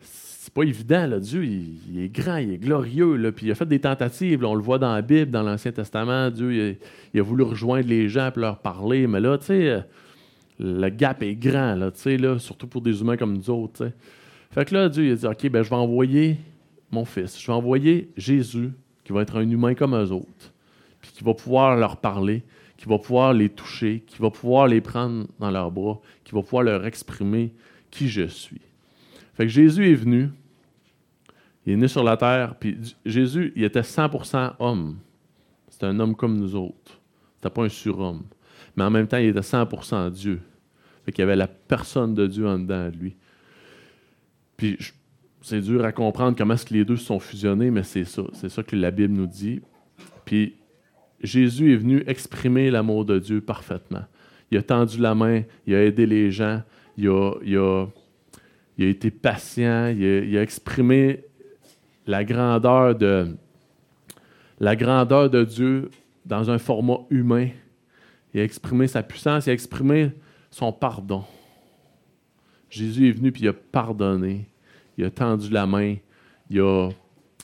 c'est 0.00 0.52
pas 0.52 0.62
évident. 0.62 1.06
Dieu, 1.18 1.44
il, 1.44 2.02
est 2.02 2.08
grand, 2.08 2.38
il 2.38 2.52
est 2.52 2.58
glorieux. 2.58 3.32
Puis 3.36 3.46
il 3.46 3.52
a 3.52 3.54
fait 3.54 3.66
des 3.66 3.78
tentatives. 3.78 4.42
on 4.44 4.54
le 4.54 4.62
voit 4.62 4.78
dans 4.78 4.94
la 4.94 5.02
Bible, 5.02 5.30
dans 5.30 5.42
l'Ancien 5.42 5.70
Testament. 5.70 6.30
Dieu, 6.30 6.78
il, 7.12 7.20
a 7.20 7.22
voulu 7.22 7.44
rejoindre 7.44 7.86
les 7.86 8.08
gens 8.08 8.32
et 8.34 8.40
leur 8.40 8.58
parler. 8.58 9.06
Mais 9.06 9.20
là, 9.20 9.38
tu 9.38 9.46
sais, 9.46 9.68
euh, 9.68 9.80
le 10.58 10.88
gap 10.88 11.22
est 11.22 11.34
grand, 11.34 11.74
là, 11.74 11.90
là, 12.04 12.38
surtout 12.38 12.66
pour 12.66 12.80
des 12.80 13.00
humains 13.00 13.16
comme 13.16 13.36
nous 13.36 13.50
autres. 13.50 13.90
Fait 14.50 14.64
que 14.64 14.74
là, 14.74 14.88
Dieu 14.88 15.04
il 15.04 15.12
a 15.12 15.16
dit 15.16 15.26
OK, 15.26 15.48
ben, 15.50 15.62
je 15.62 15.70
vais 15.70 15.76
envoyer 15.76 16.38
mon 16.90 17.04
fils. 17.04 17.40
Je 17.40 17.46
vais 17.46 17.52
envoyer 17.52 18.10
Jésus, 18.16 18.70
qui 19.04 19.12
va 19.12 19.22
être 19.22 19.36
un 19.36 19.48
humain 19.48 19.74
comme 19.74 19.94
eux 19.94 20.10
autres, 20.10 20.52
puis 21.00 21.12
qui 21.12 21.22
va 21.22 21.34
pouvoir 21.34 21.76
leur 21.76 21.98
parler, 21.98 22.42
qui 22.80 22.88
va 22.88 22.98
pouvoir 22.98 23.34
les 23.34 23.50
toucher, 23.50 24.02
qui 24.06 24.16
va 24.22 24.30
pouvoir 24.30 24.66
les 24.66 24.80
prendre 24.80 25.26
dans 25.38 25.50
leurs 25.50 25.70
bras, 25.70 26.00
qui 26.24 26.34
va 26.34 26.42
pouvoir 26.42 26.62
leur 26.62 26.86
exprimer 26.86 27.52
qui 27.90 28.08
je 28.08 28.26
suis. 28.26 28.62
Fait 29.34 29.44
que 29.44 29.52
Jésus 29.52 29.90
est 29.90 29.94
venu, 29.94 30.30
il 31.66 31.74
est 31.74 31.76
né 31.76 31.88
sur 31.88 32.02
la 32.02 32.16
terre, 32.16 32.54
puis 32.54 32.78
Jésus, 33.04 33.52
il 33.54 33.64
était 33.64 33.82
100% 33.82 34.54
homme. 34.58 34.96
C'était 35.68 35.84
un 35.84 36.00
homme 36.00 36.16
comme 36.16 36.38
nous 36.38 36.56
autres. 36.56 36.98
C'était 37.34 37.52
pas 37.52 37.64
un 37.64 37.68
surhomme. 37.68 38.22
Mais 38.74 38.84
en 38.84 38.90
même 38.90 39.06
temps, 39.06 39.18
il 39.18 39.26
était 39.26 39.40
100% 39.40 40.10
Dieu. 40.10 40.40
Fait 41.04 41.12
qu'il 41.12 41.20
y 41.20 41.24
avait 41.24 41.36
la 41.36 41.48
personne 41.48 42.14
de 42.14 42.26
Dieu 42.26 42.48
en 42.48 42.58
dedans 42.58 42.88
de 42.88 42.96
lui. 42.96 43.14
Puis 44.56 44.78
c'est 45.42 45.60
dur 45.60 45.84
à 45.84 45.92
comprendre 45.92 46.34
comment 46.34 46.54
est-ce 46.54 46.72
les 46.72 46.86
deux 46.86 46.96
se 46.96 47.04
sont 47.04 47.20
fusionnés, 47.20 47.70
mais 47.70 47.82
c'est 47.82 48.06
ça. 48.06 48.22
C'est 48.32 48.48
ça 48.48 48.62
que 48.62 48.74
la 48.74 48.90
Bible 48.90 49.12
nous 49.12 49.26
dit. 49.26 49.60
Puis 50.24 50.54
Jésus 51.22 51.72
est 51.72 51.76
venu 51.76 52.02
exprimer 52.06 52.70
l'amour 52.70 53.04
de 53.04 53.18
Dieu 53.18 53.40
parfaitement. 53.40 54.04
Il 54.50 54.58
a 54.58 54.62
tendu 54.62 54.98
la 54.98 55.14
main, 55.14 55.42
il 55.66 55.74
a 55.74 55.84
aidé 55.84 56.06
les 56.06 56.30
gens, 56.30 56.62
il 56.96 57.08
a, 57.08 57.32
il 57.44 57.56
a, 57.56 57.86
été 58.78 59.10
patient, 59.10 59.88
il 59.88 60.36
a, 60.36 60.42
exprimé 60.42 61.24
la 62.06 62.24
grandeur 62.24 62.94
de 62.94 63.36
Dieu 65.44 65.90
dans 66.24 66.50
un 66.50 66.58
format 66.58 66.98
humain. 67.10 67.48
Il 68.34 68.40
a 68.40 68.44
exprimé 68.44 68.86
sa 68.86 69.02
puissance, 69.02 69.46
il 69.46 69.50
a 69.50 69.52
exprimé 69.52 70.10
son 70.50 70.72
pardon. 70.72 71.24
Jésus 72.68 73.08
est 73.08 73.12
venu 73.12 73.32
puis 73.32 73.42
il 73.42 73.48
a 73.48 73.52
pardonné 73.52 74.50
il 75.00 75.06
a 75.06 75.10
tendu 75.10 75.48
la 75.48 75.66
main, 75.66 75.96
il 76.50 76.60
a, 76.60 76.90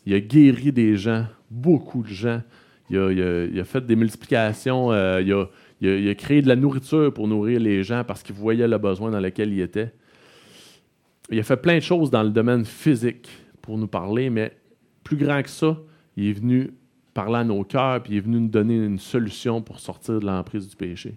guéri 0.06 0.72
des 0.72 0.96
gens, 0.96 1.26
beaucoup 1.50 2.02
de 2.02 2.08
gens. 2.08 2.42
Il 2.90 2.98
a, 2.98 3.64
fait 3.64 3.84
des 3.84 3.96
multiplications, 3.96 4.92
euh, 4.92 5.20
il, 5.80 6.08
a, 6.08 6.14
créé 6.14 6.42
de 6.42 6.48
la 6.48 6.56
nourriture 6.56 7.12
pour 7.12 7.26
nourrir 7.26 7.60
les 7.60 7.82
gens 7.82 8.04
parce 8.04 8.22
qu'il 8.22 8.34
voyait 8.34 8.68
le 8.68 8.78
besoin 8.78 9.10
dans 9.10 9.20
lequel 9.20 9.52
il 9.52 9.60
était. 9.60 9.92
Il 11.30 11.38
a 11.40 11.42
fait 11.42 11.56
plein 11.56 11.76
de 11.76 11.82
choses 11.82 12.10
dans 12.10 12.22
le 12.22 12.30
domaine 12.30 12.64
physique 12.64 13.28
pour 13.60 13.76
nous 13.76 13.88
parler, 13.88 14.30
mais 14.30 14.56
plus 15.02 15.16
grand 15.16 15.42
que 15.42 15.50
ça, 15.50 15.76
il 16.16 16.28
est 16.28 16.32
venu 16.32 16.72
parler 17.12 17.38
à 17.38 17.44
nos 17.44 17.64
cœurs, 17.64 18.02
puis 18.02 18.14
il 18.14 18.16
est 18.18 18.20
venu 18.20 18.40
nous 18.40 18.48
donner 18.48 18.76
une 18.76 18.98
solution 18.98 19.60
pour 19.62 19.80
sortir 19.80 20.20
de 20.20 20.26
l'emprise 20.26 20.68
du 20.68 20.76
péché. 20.76 21.14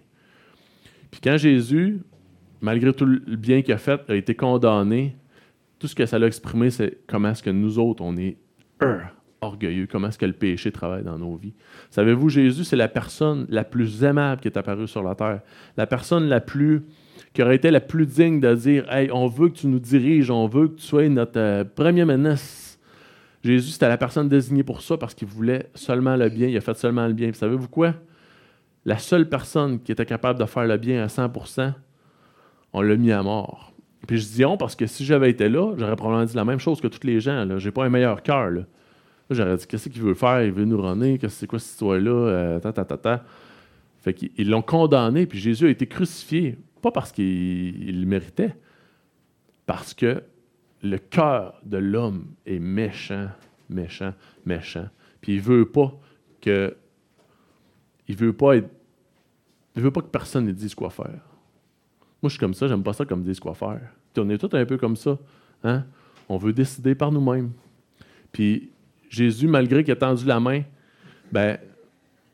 Puis 1.10 1.20
quand 1.22 1.36
Jésus, 1.36 2.00
malgré 2.60 2.92
tout 2.92 3.06
le 3.06 3.36
bien 3.36 3.62
qu'il 3.62 3.74
a 3.74 3.78
fait, 3.78 4.00
a 4.08 4.14
été 4.14 4.34
condamné, 4.34 5.16
tout 5.78 5.86
ce 5.86 5.94
que 5.94 6.06
ça 6.06 6.18
l'a 6.18 6.26
exprimé, 6.26 6.70
c'est 6.70 6.98
comment 7.06 7.30
est-ce 7.30 7.42
que 7.42 7.50
nous 7.50 7.78
autres, 7.78 8.02
on 8.02 8.16
est 8.16 8.36
orgueilleux, 9.40 9.86
comment 9.86 10.08
est-ce 10.08 10.18
que 10.18 10.26
le 10.26 10.32
péché 10.32 10.70
travaille 10.70 11.02
dans 11.02 11.18
nos 11.18 11.36
vies. 11.36 11.54
Savez-vous, 11.90 12.28
Jésus, 12.28 12.64
c'est 12.64 12.76
la 12.76 12.88
personne 12.88 13.46
la 13.48 13.64
plus 13.64 14.04
aimable 14.04 14.40
qui 14.40 14.48
est 14.48 14.56
apparue 14.56 14.88
sur 14.88 15.02
la 15.02 15.14
terre. 15.14 15.40
La 15.76 15.86
personne 15.86 16.28
la 16.28 16.40
plus 16.40 16.82
qui 17.32 17.42
aurait 17.42 17.56
été 17.56 17.70
la 17.70 17.80
plus 17.80 18.06
digne 18.06 18.40
de 18.40 18.54
dire 18.54 18.92
Hey, 18.92 19.10
on 19.12 19.26
veut 19.28 19.48
que 19.48 19.58
tu 19.58 19.66
nous 19.66 19.78
diriges, 19.78 20.30
on 20.30 20.46
veut 20.46 20.68
que 20.68 20.76
tu 20.76 20.82
sois 20.82 21.08
notre 21.08 21.38
euh, 21.38 21.64
premier 21.64 22.04
menace. 22.04 22.78
Jésus, 23.42 23.70
c'était 23.70 23.88
la 23.88 23.96
personne 23.96 24.28
désignée 24.28 24.64
pour 24.64 24.82
ça 24.82 24.96
parce 24.96 25.14
qu'il 25.14 25.28
voulait 25.28 25.70
seulement 25.74 26.16
le 26.16 26.28
bien, 26.28 26.48
il 26.48 26.56
a 26.56 26.60
fait 26.60 26.76
seulement 26.76 27.06
le 27.06 27.14
bien. 27.14 27.32
savez-vous 27.32 27.68
quoi? 27.68 27.94
La 28.84 28.98
seule 28.98 29.28
personne 29.28 29.80
qui 29.80 29.92
était 29.92 30.06
capable 30.06 30.38
de 30.38 30.44
faire 30.44 30.66
le 30.66 30.76
bien 30.76 31.02
à 31.02 31.06
100% 31.06 31.72
on 32.72 32.82
l'a 32.82 32.96
mis 32.96 33.12
à 33.12 33.22
mort. 33.22 33.72
Puis 34.06 34.18
je 34.18 34.26
dis 34.28 34.44
on 34.44 34.56
parce 34.56 34.74
que 34.74 34.86
si 34.86 35.04
j'avais 35.04 35.30
été 35.30 35.48
là, 35.48 35.74
j'aurais 35.76 35.96
probablement 35.96 36.24
dit 36.24 36.36
la 36.36 36.44
même 36.44 36.58
chose 36.58 36.80
que 36.80 36.88
tous 36.88 37.06
les 37.06 37.20
gens. 37.20 37.46
Je 37.58 37.66
n'ai 37.66 37.72
pas 37.72 37.84
un 37.84 37.90
meilleur 37.90 38.22
cœur. 38.22 38.50
J'aurais 39.30 39.56
dit 39.56 39.66
qu'est-ce 39.66 39.88
qu'il 39.88 40.02
veut 40.02 40.14
faire? 40.14 40.42
Il 40.42 40.52
veut 40.52 40.64
nous 40.64 40.80
runner 40.80 41.16
Qu'est-ce 41.18 41.36
c'est 41.36 41.46
quoi 41.46 41.58
cette 41.58 41.72
histoire-là? 41.72 42.10
Euh, 42.10 42.60
ta. 42.60 43.24
Fait 44.00 44.14
qu'ils 44.14 44.48
l'ont 44.48 44.62
condamné, 44.62 45.26
puis 45.26 45.38
Jésus 45.38 45.66
a 45.66 45.70
été 45.70 45.86
crucifié. 45.86 46.58
Pas 46.82 46.90
parce 46.90 47.12
qu'il 47.12 48.00
le 48.00 48.06
méritait, 48.06 48.56
parce 49.66 49.92
que 49.94 50.22
le 50.82 50.96
cœur 50.96 51.60
de 51.64 51.76
l'homme 51.76 52.24
est 52.46 52.58
méchant, 52.58 53.28
méchant, 53.68 54.14
méchant. 54.46 54.88
Puis 55.20 55.34
il 55.34 55.40
veut 55.40 55.66
pas 55.66 55.92
que. 56.40 56.74
Il 58.08 58.16
veut 58.16 58.32
pas 58.32 58.56
être. 58.56 58.70
Il 59.76 59.82
veut 59.82 59.90
pas 59.90 60.00
que 60.00 60.06
personne 60.06 60.46
ne 60.46 60.52
dise 60.52 60.74
quoi 60.74 60.90
faire. 60.90 61.20
Moi, 62.22 62.28
je 62.28 62.30
suis 62.30 62.38
comme 62.38 62.54
ça, 62.54 62.66
j'aime 62.66 62.82
pas 62.82 62.92
ça 62.92 63.04
comme 63.04 63.22
disent 63.22 63.40
quoi 63.40 63.54
faire. 63.54 63.80
on 64.16 64.28
est 64.28 64.38
tous 64.38 64.54
un 64.56 64.66
peu 64.66 64.76
comme 64.76 64.96
ça. 64.96 65.18
Hein? 65.62 65.84
On 66.28 66.36
veut 66.36 66.52
décider 66.52 66.94
par 66.94 67.12
nous-mêmes. 67.12 67.52
Puis 68.32 68.70
Jésus, 69.10 69.46
malgré 69.46 69.84
qu'il 69.84 69.92
a 69.92 69.96
tendu 69.96 70.24
la 70.24 70.40
main, 70.40 70.62
ben, 71.30 71.58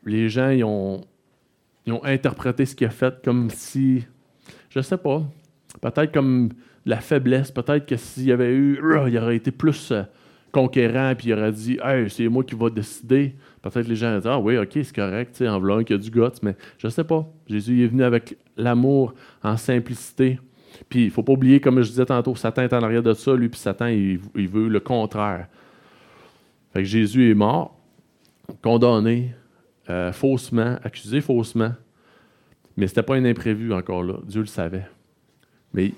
les 0.05 0.29
gens 0.29 0.49
ils 0.49 0.63
ont, 0.63 1.01
interprété 2.03 2.65
ce 2.65 2.75
qu'il 2.75 2.87
a 2.87 2.89
fait 2.89 3.21
comme 3.23 3.49
si, 3.49 4.05
je 4.69 4.79
sais 4.81 4.97
pas, 4.97 5.23
peut-être 5.81 6.13
comme 6.13 6.49
la 6.85 6.97
faiblesse, 6.97 7.51
peut-être 7.51 7.85
que 7.85 7.97
s'il 7.97 8.25
y 8.25 8.31
avait 8.31 8.53
eu, 8.53 8.79
il 9.07 9.17
aurait 9.17 9.35
été 9.35 9.51
plus 9.51 9.91
euh, 9.91 10.03
conquérant, 10.51 11.13
puis 11.17 11.29
il 11.29 11.33
aurait 11.33 11.51
dit, 11.51 11.77
hey, 11.83 12.09
c'est 12.09 12.27
moi 12.27 12.43
qui 12.43 12.55
vais 12.55 12.69
décider. 12.69 13.35
Peut-être 13.61 13.87
les 13.87 13.95
gens 13.95 14.09
auraient 14.09 14.21
dit, 14.21 14.27
ah 14.27 14.39
oui, 14.39 14.57
ok, 14.57 14.71
c'est 14.73 14.95
correct, 14.95 15.41
en 15.41 15.59
voulant 15.59 15.83
qu'il 15.83 15.95
y 15.95 15.99
a 15.99 16.01
du 16.01 16.09
guts, 16.09 16.39
mais 16.41 16.55
je 16.77 16.87
sais 16.87 17.03
pas. 17.03 17.27
Jésus 17.47 17.83
est 17.83 17.87
venu 17.87 18.03
avec 18.03 18.37
l'amour 18.55 19.13
en 19.43 19.57
simplicité. 19.57 20.39
Puis 20.89 21.03
il 21.03 21.05
ne 21.07 21.11
faut 21.11 21.23
pas 21.23 21.33
oublier, 21.33 21.59
comme 21.59 21.81
je 21.81 21.89
disais 21.89 22.05
tantôt, 22.05 22.35
Satan 22.35 22.63
est 22.63 22.73
en 22.73 22.83
arrière 22.83 23.03
de 23.03 23.13
ça, 23.13 23.35
lui, 23.35 23.49
puis 23.49 23.59
Satan, 23.59 23.87
il, 23.87 24.19
veut 24.47 24.67
le 24.67 24.79
contraire. 24.79 25.47
Fait 26.73 26.79
que 26.79 26.85
Jésus 26.85 27.31
est 27.31 27.35
mort, 27.35 27.77
condamné, 28.61 29.33
euh, 29.89 30.11
faussement, 30.11 30.77
accusé 30.83 31.21
faussement. 31.21 31.73
Mais 32.75 32.87
ce 32.87 32.91
n'était 32.91 33.03
pas 33.03 33.15
un 33.15 33.25
imprévu 33.25 33.73
encore 33.73 34.03
là. 34.03 34.15
Dieu 34.25 34.41
le 34.41 34.47
savait. 34.47 34.85
Mais 35.73 35.93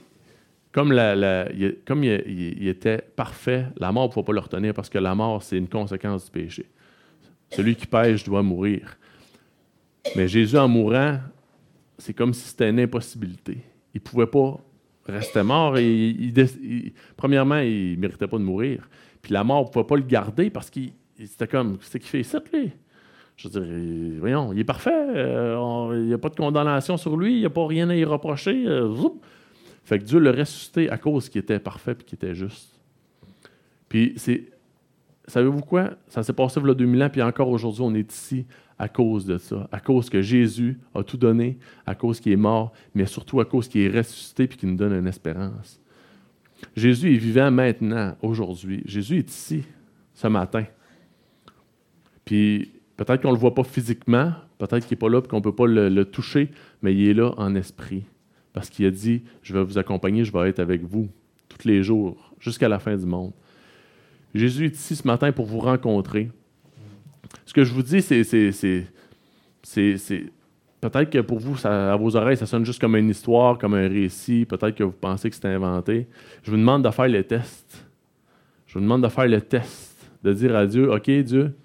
comme, 0.71 0.93
il, 0.93 2.67
était 2.67 2.99
parfait, 3.15 3.65
la 3.77 3.91
mort 3.91 4.07
ne 4.07 4.13
pouvait 4.13 4.25
pas 4.25 4.33
le 4.33 4.39
retenir 4.39 4.73
parce 4.73 4.89
que 4.89 4.99
la 4.99 5.15
mort, 5.15 5.41
c'est 5.41 5.57
une 5.57 5.67
conséquence 5.67 6.25
du 6.25 6.31
péché. 6.31 6.65
Celui 7.51 7.75
qui 7.75 7.87
pêche 7.87 8.23
doit 8.23 8.43
mourir. 8.43 8.97
Mais 10.15 10.27
Jésus, 10.27 10.57
en 10.57 10.67
mourant, 10.67 11.19
c'est 11.97 12.13
comme 12.13 12.33
si 12.33 12.47
c'était 12.47 12.69
une 12.69 12.79
impossibilité. 12.79 13.57
Il 13.93 13.97
ne 13.97 14.01
pouvait 14.01 14.27
pas 14.27 14.59
rester 15.07 15.41
mort. 15.41 15.77
Et 15.77 16.93
premièrement, 17.17 17.57
il 17.57 17.95
ne 17.95 17.99
méritait 17.99 18.27
pas 18.27 18.37
de 18.37 18.43
mourir. 18.43 18.87
Puis 19.21 19.33
la 19.33 19.43
mort 19.43 19.65
ne 19.65 19.69
pouvait 19.69 19.85
pas 19.85 19.95
le 19.95 20.03
garder 20.03 20.49
parce 20.49 20.69
qu'il 20.69 20.93
c'était 21.25 21.47
comme, 21.47 21.77
c'est 21.81 21.99
qui 21.99 22.07
fait 22.07 22.23
ça, 22.23 22.39
lui? 22.53 22.71
Je 23.35 23.47
veux 23.47 23.61
dire, 23.61 24.19
voyons, 24.19 24.51
il 24.53 24.59
est 24.59 24.65
parfait. 24.65 24.91
Euh, 24.93 25.91
il 25.95 26.07
n'y 26.07 26.13
a 26.13 26.17
pas 26.17 26.29
de 26.29 26.35
condamnation 26.35 26.97
sur 26.97 27.15
lui. 27.15 27.35
Il 27.35 27.39
n'y 27.39 27.45
a 27.45 27.49
pas 27.49 27.65
rien 27.65 27.89
à 27.89 27.95
y 27.95 28.03
reprocher. 28.03 28.65
Euh, 28.67 28.93
fait 29.83 29.99
que 29.99 30.03
Dieu 30.03 30.19
l'a 30.19 30.31
ressuscité 30.31 30.89
à 30.89 30.97
cause 30.97 31.29
qu'il 31.29 31.39
était 31.39 31.59
parfait 31.59 31.95
et 31.99 32.03
qu'il 32.03 32.15
était 32.15 32.35
juste. 32.35 32.79
Puis 33.87 34.13
c'est, 34.17 34.43
savez-vous 35.25 35.61
quoi? 35.61 35.91
Ça 36.09 36.21
s'est 36.21 36.33
passé 36.33 36.59
il 36.61 36.67
y 36.67 36.69
a 36.69 36.73
2000 36.73 37.03
ans, 37.03 37.09
puis 37.09 37.21
encore 37.21 37.49
aujourd'hui, 37.49 37.81
on 37.81 37.95
est 37.95 38.13
ici 38.13 38.45
à 38.77 38.87
cause 38.87 39.25
de 39.25 39.37
ça. 39.37 39.67
À 39.71 39.79
cause 39.79 40.09
que 40.09 40.21
Jésus 40.21 40.79
a 40.93 41.03
tout 41.03 41.17
donné, 41.17 41.57
à 41.85 41.95
cause 41.95 42.19
qu'il 42.19 42.33
est 42.33 42.37
mort, 42.37 42.71
mais 42.93 43.05
surtout 43.05 43.39
à 43.39 43.45
cause 43.45 43.67
qu'il 43.67 43.81
est 43.81 43.97
ressuscité 43.97 44.47
puis 44.47 44.57
qu'il 44.57 44.69
nous 44.69 44.77
donne 44.77 44.93
une 44.93 45.07
espérance. 45.07 45.78
Jésus 46.75 47.13
est 47.13 47.17
vivant 47.17 47.51
maintenant, 47.51 48.15
aujourd'hui. 48.21 48.81
Jésus 48.85 49.19
est 49.19 49.29
ici, 49.29 49.63
ce 50.13 50.27
matin. 50.27 50.65
Puis 52.25 52.71
Peut-être 52.99 53.21
qu'on 53.21 53.29
ne 53.29 53.35
le 53.35 53.39
voit 53.39 53.55
pas 53.55 53.63
physiquement, 53.63 54.33
peut-être 54.57 54.85
qu'il 54.85 54.95
n'est 54.95 54.99
pas 54.99 55.07
là 55.07 55.19
et 55.19 55.27
qu'on 55.29 55.37
ne 55.37 55.41
peut 55.41 55.55
pas 55.55 55.67
le, 55.67 56.03
toucher, 56.03 56.49
mais 56.81 56.93
il 56.93 57.07
est 57.07 57.13
là 57.13 57.33
en 57.37 57.55
esprit. 57.55 58.03
Parce 58.51 58.69
qu'il 58.69 58.85
a 58.85 58.91
dit, 58.91 59.21
je 59.41 59.53
vais 59.53 59.63
vous 59.63 59.77
accompagner, 59.77 60.25
je 60.25 60.33
vais 60.33 60.49
être 60.49 60.59
avec 60.59 60.83
vous 60.83 61.07
tous 61.47 61.65
les 61.65 61.81
jours, 61.81 62.33
jusqu'à 62.41 62.67
la 62.67 62.77
fin 62.77 62.97
du 62.97 63.05
monde. 63.05 63.31
Jésus 64.35 64.65
est 64.65 64.75
ici 64.75 64.97
ce 64.97 65.07
matin 65.07 65.31
pour 65.31 65.45
vous 65.45 65.59
rencontrer. 65.59 66.29
Ce 67.45 67.53
que 67.53 67.63
je 67.63 67.71
vous 67.71 67.83
dis, 67.83 68.01
c'est, 68.01 68.85
peut-être 70.81 71.09
que 71.09 71.19
pour 71.19 71.39
vous, 71.39 71.55
à 71.65 71.95
vos 71.95 72.15
oreilles, 72.15 72.37
ça 72.37 72.45
sonne 72.45 72.65
juste 72.65 72.79
comme 72.79 72.95
une 72.95 73.09
histoire, 73.09 73.57
comme 73.57 73.73
un 73.73 73.87
récit. 73.87 74.45
Peut-être 74.45 74.75
que 74.75 74.83
vous 74.83 74.91
pensez 74.91 75.29
que 75.29 75.35
c'est 75.35 75.45
inventé. 75.45 76.07
Je 76.43 76.51
vous 76.51 76.57
demande 76.57 76.83
de 76.83 76.89
faire 76.89 77.07
le 77.07 77.23
test. 77.23 77.85
Je 78.67 78.75
vous 78.75 78.81
demande 78.81 79.03
de 79.03 79.09
faire 79.09 79.27
le 79.27 79.41
test, 79.41 79.95
de 80.23 80.33
dire 80.33 80.55
à 80.55 80.65
Dieu, 80.65 80.91
OK, 80.93 81.09
Dieu, 81.09 81.55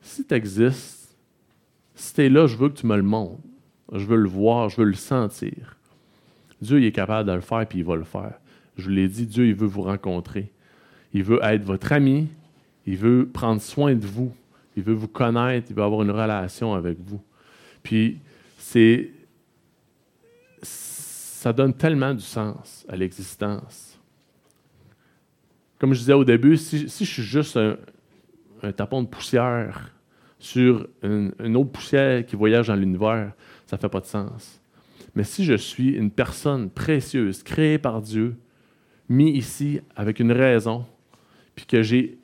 si 0.00 0.24
tu 0.24 0.34
existes, 0.34 1.16
si 1.94 2.14
tu 2.14 2.24
es 2.24 2.28
là, 2.30 2.46
je 2.46 2.56
veux 2.56 2.70
que 2.70 2.78
tu 2.78 2.86
me 2.86 2.96
le 2.96 3.02
montres. 3.02 3.42
Je 3.92 4.04
veux 4.06 4.16
le 4.16 4.28
voir, 4.28 4.68
je 4.68 4.78
veux 4.78 4.86
le 4.86 4.94
sentir. 4.94 5.76
Dieu 6.62 6.78
il 6.78 6.86
est 6.86 6.92
capable 6.92 7.28
de 7.28 7.34
le 7.34 7.40
faire, 7.40 7.66
puis 7.66 7.80
il 7.80 7.84
va 7.84 7.96
le 7.96 8.04
faire. 8.04 8.34
Je 8.76 8.84
vous 8.84 8.90
l'ai 8.90 9.08
dit, 9.08 9.26
Dieu, 9.26 9.46
il 9.46 9.54
veut 9.54 9.66
vous 9.66 9.82
rencontrer. 9.82 10.50
Il 11.12 11.24
veut 11.24 11.40
être 11.42 11.62
votre 11.62 11.92
ami. 11.92 12.28
Il 12.86 12.96
veut 12.96 13.28
prendre 13.30 13.60
soin 13.60 13.94
de 13.94 14.06
vous. 14.06 14.32
Il 14.76 14.82
veut 14.82 14.94
vous 14.94 15.08
connaître. 15.08 15.66
Il 15.70 15.76
veut 15.76 15.82
avoir 15.82 16.02
une 16.02 16.10
relation 16.10 16.72
avec 16.72 16.98
vous. 16.98 17.20
Puis, 17.82 18.18
c'est. 18.70 19.10
Ça 20.62 21.52
donne 21.52 21.74
tellement 21.74 22.14
du 22.14 22.22
sens 22.22 22.84
à 22.88 22.96
l'existence. 22.96 23.98
Comme 25.78 25.94
je 25.94 26.00
disais 26.00 26.12
au 26.12 26.24
début, 26.24 26.56
si, 26.58 26.86
je 26.86 27.04
suis 27.10 27.22
juste 27.22 27.56
un, 27.56 27.78
un 28.62 28.72
tapon 28.72 29.02
de 29.02 29.08
poussière 29.08 29.90
sur 30.38 30.86
une, 31.02 31.56
autre 31.56 31.70
poussière 31.70 32.24
qui 32.26 32.36
voyage 32.36 32.68
dans 32.68 32.76
l'univers, 32.76 33.32
ça 33.66 33.76
ne 33.76 33.80
fait 33.80 33.88
pas 33.88 34.00
de 34.00 34.06
sens. 34.06 34.60
Mais 35.14 35.24
si 35.24 35.44
je 35.44 35.54
suis 35.54 35.90
une 35.90 36.10
personne 36.10 36.70
précieuse, 36.70 37.42
créée 37.42 37.78
par 37.78 38.02
Dieu, 38.02 38.36
mis 39.08 39.30
ici 39.32 39.80
avec 39.96 40.20
une 40.20 40.32
raison, 40.32 40.84
puis 41.54 41.66
que 41.66 41.82
j'ai, 41.82 42.18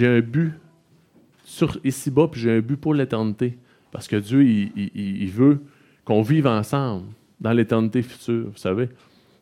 un 0.00 0.20
but 0.20 0.54
sur 1.44 1.78
ici-bas, 1.84 2.28
puis 2.28 2.40
j'ai 2.40 2.52
un 2.52 2.60
but 2.60 2.76
pour 2.76 2.94
l'éternité, 2.94 3.58
parce 3.90 4.08
que 4.08 4.16
Dieu, 4.16 4.44
il, 4.44 5.30
veut 5.30 5.62
qu'on 6.04 6.22
vive 6.22 6.46
ensemble 6.46 7.06
dans 7.40 7.52
l'éternité 7.52 8.02
future, 8.02 8.46
vous 8.50 8.58
savez. 8.58 8.88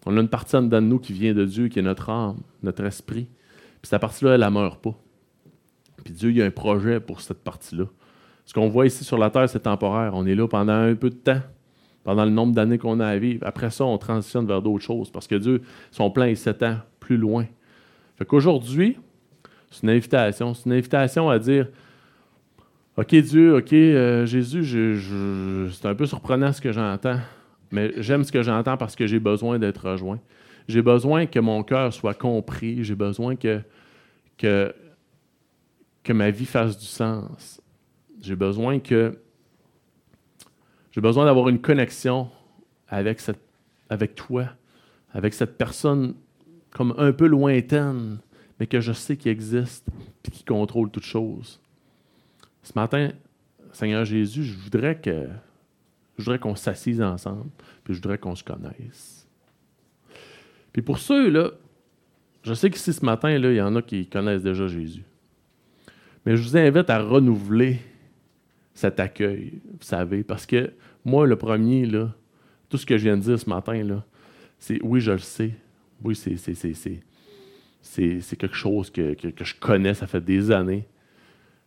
On 0.07 0.17
a 0.17 0.21
une 0.21 0.29
partie 0.29 0.55
en 0.55 0.63
dedans 0.63 0.81
de 0.81 0.87
nous 0.87 0.99
qui 0.99 1.13
vient 1.13 1.35
de 1.35 1.45
Dieu, 1.45 1.69
qui 1.69 1.81
est 1.81 1.83
notre 1.83 2.11
âme, 2.11 2.37
notre 2.63 2.85
esprit. 2.85 3.27
Puis 3.83 3.89
cette 3.91 4.01
partie-là, 4.01 4.35
elle 4.35 4.41
ne 4.41 4.49
meurt 4.49 4.81
pas. 4.81 4.95
Puis 6.05 6.15
Dieu, 6.15 6.31
il 6.31 6.37
y 6.37 6.43
a 6.43 6.45
un 6.45 6.51
projet 6.51 7.01
pour 7.01 7.21
cette 7.21 7.43
partie-là. 7.43 7.87
Ce 8.45 8.55
qu'on 8.55 8.69
voit 8.69 8.87
ici 8.87 9.03
sur 9.03 9.19
la 9.19 9.31
terre, 9.31 9.49
c'est 9.49 9.61
temporaire. 9.61 10.13
On 10.15 10.25
est 10.25 10.37
là 10.37 10.47
pendant 10.47 10.73
un 10.73 10.95
peu 10.95 11.11
de 11.11 11.17
temps, 11.17 11.41
pendant 12.05 12.25
le 12.25 12.31
nombre 12.31 12.55
d'années 12.55 12.79
qu'on 12.79 13.01
a 13.01 13.07
à 13.07 13.19
vivre. 13.19 13.45
Après 13.45 13.71
ça, 13.71 13.85
on 13.85 13.99
transitionne 13.99 14.47
vers 14.47 14.63
d'autres 14.63 14.85
choses 14.85 15.11
parce 15.11 15.27
que 15.27 15.35
Dieu, 15.35 15.63
son 15.91 16.11
plan 16.13 16.27
est 16.27 16.37
sept 16.37 16.63
ans 16.63 16.77
plus 17.01 17.17
loin. 17.17 17.47
Fait 18.17 18.25
qu'aujourd'hui, 18.25 18.97
c'est 19.71 19.83
une 19.83 19.91
invitation. 19.91 20.55
C'est 20.55 20.67
une 20.67 20.75
invitation 20.75 21.29
à 21.29 21.41
dire 21.41 21.67
OK, 22.97 23.15
Dieu, 23.15 23.57
OK, 23.57 23.73
euh, 23.73 24.25
Jésus, 24.25 24.65
c'est 25.73 25.87
un 25.87 25.95
peu 25.95 26.07
surprenant 26.07 26.53
ce 26.53 26.61
que 26.61 26.73
j'entends, 26.73 27.21
mais 27.71 27.93
j'aime 27.99 28.25
ce 28.25 28.33
que 28.33 28.43
j'entends 28.43 28.77
parce 28.77 28.97
que 28.97 29.07
j'ai 29.07 29.19
besoin 29.19 29.59
d'être 29.59 29.91
rejoint. 29.91 30.19
J'ai 30.67 30.83
besoin 30.83 31.27
que 31.27 31.39
mon 31.39 31.63
cœur 31.63 31.93
soit 31.93 32.15
compris. 32.15 32.83
J'ai 32.83 32.95
besoin 32.95 33.37
que, 33.37 33.61
que 34.39 34.75
que 36.07 36.13
ma 36.13 36.31
vie 36.31 36.47
fasse 36.47 36.79
du 36.79 36.87
sens. 36.87 37.61
J'ai 38.23 38.37
besoin 38.37 38.79
que 38.79 39.19
j'ai 40.93 41.01
besoin 41.01 41.25
d'avoir 41.25 41.49
une 41.49 41.61
connexion 41.61 42.31
avec, 42.89 43.19
cette, 43.19 43.41
avec 43.91 44.15
toi, 44.15 44.47
avec 45.13 45.35
cette 45.35 45.59
personne 45.59 46.15
comme 46.71 46.95
un 46.97 47.13
peu 47.13 47.27
lointaine, 47.27 48.19
mais 48.59 48.69
que 48.69 48.81
je 48.81 48.93
sais 48.93 49.17
qui 49.17 49.29
existe 49.29 49.87
et 50.25 50.31
qui 50.31 50.45
contrôle 50.45 50.91
toutes 50.91 51.05
choses. 51.05 51.61
Ce 52.67 52.73
matin, 52.75 53.13
Seigneur 53.73 54.05
Jésus, 54.05 54.43
je 54.43 54.59
voudrais 54.59 54.97
que 54.97 55.29
je 56.19 56.25
voudrais 56.25 56.41
qu'on 56.41 56.57
s'assise 56.57 57.01
ensemble, 57.01 57.49
puis 57.85 57.95
je 57.95 58.01
voudrais 58.01 58.19
qu'on 58.19 58.35
se 58.35 58.43
connaisse. 58.43 59.29
Puis 60.73 60.83
pour 60.83 60.99
ceux 60.99 61.31
là, 61.31 61.53
je 62.43 62.55
sais 62.55 62.69
qu'ici 62.69 62.93
ce 62.93 63.05
matin 63.05 63.39
là, 63.39 63.53
il 63.53 63.57
y 63.57 63.61
en 63.61 63.77
a 63.77 63.83
qui 63.83 64.09
connaissent 64.09 64.43
déjà 64.43 64.67
Jésus. 64.67 65.05
Mais 66.25 66.37
je 66.37 66.43
vous 66.43 66.57
invite 66.57 66.91
à 66.91 66.99
renouveler 66.99 67.79
cet 68.75 68.99
accueil, 68.99 69.61
vous 69.65 69.87
savez, 69.87 70.25
parce 70.25 70.45
que 70.45 70.73
moi, 71.05 71.25
le 71.25 71.37
premier, 71.37 71.87
là, 71.87 72.13
tout 72.69 72.79
ce 72.79 72.85
que 72.85 72.99
je 72.99 73.05
viens 73.05 73.17
de 73.17 73.23
dire 73.23 73.39
ce 73.39 73.49
matin, 73.49 73.81
là, 73.85 74.05
c'est 74.59 74.81
oui, 74.83 75.01
je 75.01 75.13
le 75.13 75.19
sais. 75.19 75.55
Oui, 76.03 76.17
c'est, 76.17 76.37
c'est, 76.37 78.37
quelque 78.37 78.57
chose 78.57 78.91
que, 78.91 79.15
que, 79.15 79.45
je 79.45 79.55
connais, 79.55 79.95
ça 79.95 80.09
fait 80.09 80.21
des 80.21 80.51
années. 80.51 80.85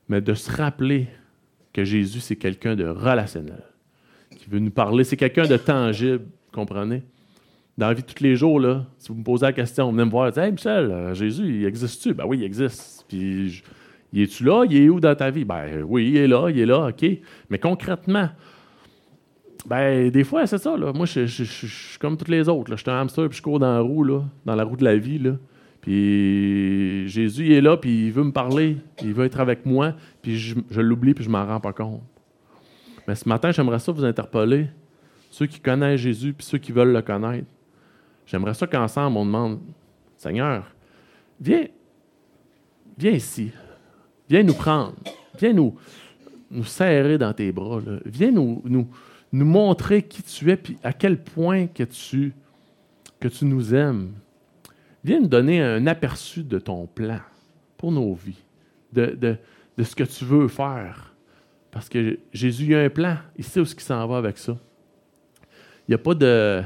Mais 0.09 0.21
de 0.21 0.33
se 0.33 0.51
rappeler 0.51 1.07
que 1.71 1.83
Jésus, 1.83 2.19
c'est 2.19 2.35
quelqu'un 2.35 2.75
de 2.75 2.85
relationnel, 2.85 3.63
qui 4.37 4.49
veut 4.49 4.59
nous 4.59 4.71
parler, 4.71 5.03
c'est 5.03 5.17
quelqu'un 5.17 5.47
de 5.47 5.57
tangible, 5.57 6.25
comprenez? 6.51 7.03
Dans 7.77 7.87
la 7.87 7.93
vie 7.93 8.01
de 8.01 8.07
tous 8.07 8.21
les 8.21 8.35
jours, 8.35 8.59
là, 8.59 8.85
si 8.97 9.09
vous 9.09 9.15
me 9.15 9.23
posez 9.23 9.45
la 9.45 9.53
question, 9.53 9.89
venez 9.91 10.03
me 10.03 10.09
voir, 10.09 10.37
Hey 10.37 10.51
Michel, 10.51 10.91
euh, 10.91 11.13
Jésus, 11.13 11.59
il 11.59 11.65
existe-tu? 11.65 12.13
Ben 12.13 12.25
oui, 12.25 12.39
il 12.39 12.43
existe. 12.43 13.05
Puis 13.07 13.49
je, 13.49 13.63
il 14.11 14.23
est-tu 14.23 14.43
là? 14.43 14.65
Il 14.69 14.75
est 14.75 14.89
où 14.89 14.99
dans 14.99 15.15
ta 15.15 15.29
vie? 15.29 15.45
Ben 15.45 15.83
oui, 15.87 16.09
il 16.09 16.17
est 16.17 16.27
là, 16.27 16.49
il 16.49 16.59
est 16.59 16.65
là, 16.65 16.87
OK. 16.87 17.05
Mais 17.49 17.59
concrètement, 17.59 18.29
ben 19.65 20.09
des 20.09 20.23
fois, 20.23 20.47
c'est 20.47 20.57
ça. 20.57 20.75
Là. 20.75 20.91
Moi, 20.93 21.05
je, 21.05 21.25
suis 21.25 21.99
comme 21.99 22.17
toutes 22.17 22.29
les 22.29 22.49
autres. 22.49 22.71
Je 22.75 22.81
suis 22.81 22.89
un 22.89 23.01
hamster 23.01 23.29
puis 23.29 23.37
je 23.37 23.43
cours 23.43 23.59
dans 23.59 23.73
la 23.73 23.81
roue, 23.81 24.03
là, 24.03 24.23
dans 24.45 24.55
la 24.55 24.63
roue 24.63 24.77
de 24.77 24.83
la 24.83 24.95
vie. 24.97 25.19
Là. 25.19 25.33
Puis 25.89 27.09
Jésus, 27.09 27.47
il 27.47 27.51
est 27.53 27.61
là, 27.61 27.75
puis 27.75 28.05
il 28.05 28.11
veut 28.11 28.23
me 28.23 28.31
parler. 28.31 28.77
Il 29.01 29.11
veut 29.11 29.25
être 29.25 29.39
avec 29.39 29.65
moi, 29.65 29.95
puis 30.21 30.37
je, 30.37 30.81
l'oublie, 30.81 31.15
puis 31.15 31.23
je 31.23 31.31
m'en 31.31 31.43
rends 31.43 31.59
pas 31.59 31.73
compte. 31.73 32.03
Mais 33.07 33.15
ce 33.15 33.27
matin, 33.27 33.49
j'aimerais 33.49 33.79
ça 33.79 33.91
vous 33.91 34.05
interpeller. 34.05 34.67
Ceux 35.31 35.47
qui 35.47 35.59
connaissent 35.59 36.01
Jésus, 36.01 36.31
puis 36.33 36.45
ceux 36.45 36.59
qui 36.59 36.71
veulent 36.71 36.93
le 36.93 37.01
connaître. 37.01 37.47
J'aimerais 38.27 38.53
ça 38.53 38.67
qu'ensemble, 38.67 39.17
on 39.17 39.25
demande 39.25 39.61
Seigneur, 40.15 40.71
viens, 41.41 41.65
viens 42.95 43.13
ici. 43.13 43.51
Viens 44.29 44.43
nous 44.43 44.53
prendre. 44.53 44.93
Viens 45.39 45.53
nous, 45.53 45.73
nous 46.51 46.65
serrer 46.65 47.17
dans 47.17 47.33
tes 47.33 47.51
bras. 47.51 47.79
Viens 48.05 48.29
nous, 48.29 48.61
nous, 48.63 48.87
nous, 49.33 49.45
montrer 49.45 50.03
qui 50.03 50.21
tu 50.21 50.51
es 50.51 50.53
et 50.53 50.77
à 50.83 50.93
quel 50.93 51.23
point 51.23 51.65
que 51.65 51.81
tu, 51.81 52.35
que 53.19 53.27
tu 53.27 53.45
nous 53.45 53.73
aimes. 53.73 54.11
Viens 55.03 55.19
nous 55.19 55.27
donner 55.27 55.61
un 55.61 55.87
aperçu 55.87 56.43
de 56.43 56.59
ton 56.59 56.85
plan 56.87 57.19
pour 57.77 57.91
nos 57.91 58.13
vies, 58.13 58.43
de, 58.91 59.37
ce 59.81 59.95
que 59.95 60.03
tu 60.03 60.25
veux 60.25 60.47
faire. 60.47 61.13
Parce 61.71 61.87
que 61.87 62.19
Jésus, 62.33 62.75
a 62.75 62.81
un 62.81 62.89
plan. 62.89 63.17
Il 63.37 63.43
sait 63.43 63.59
où 63.59 63.65
ce 63.65 63.75
qui 63.75 63.83
s'en 63.83 64.05
va 64.07 64.17
avec 64.17 64.37
ça. 64.37 64.57
Il 65.87 65.91
n'y 65.91 65.95
a 65.95 65.99
pas 65.99 66.15
de. 66.15 66.63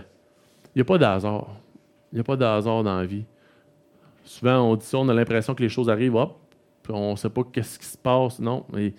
A 0.75 0.83
pas 0.83 0.95
hasard. 0.95 1.55
Il 2.11 2.15
n'y 2.15 2.21
a 2.21 2.23
pas 2.23 2.35
de 2.35 2.45
hasard 2.45 2.83
dans 2.83 2.97
la 2.97 3.05
vie. 3.05 3.25
Souvent, 4.23 4.61
on 4.61 4.75
dit 4.75 4.85
ça, 4.85 4.97
on 4.97 5.09
a 5.09 5.13
l'impression 5.13 5.53
que 5.53 5.61
les 5.61 5.69
choses 5.69 5.89
arrivent, 5.89 6.15
hop, 6.15 6.39
puis 6.81 6.93
on 6.93 7.11
ne 7.11 7.15
sait 7.15 7.29
pas 7.29 7.43
qu'est-ce 7.43 7.77
qui 7.77 7.85
se 7.85 7.97
passe. 7.97 8.39
Non, 8.39 8.65
mais 8.71 8.93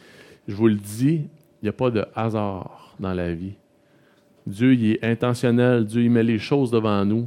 je 0.46 0.54
vous 0.54 0.68
le 0.68 0.74
dis, 0.74 1.22
il 1.62 1.64
n'y 1.64 1.68
a 1.68 1.72
pas 1.72 1.90
de 1.90 2.04
hasard 2.14 2.94
dans 3.00 3.14
la 3.14 3.32
vie. 3.32 3.54
Dieu, 4.46 4.74
il 4.74 4.92
est 4.92 5.04
intentionnel. 5.04 5.86
Dieu, 5.86 6.02
il 6.02 6.10
met 6.10 6.22
les 6.22 6.38
choses 6.38 6.70
devant 6.70 7.04
nous. 7.04 7.26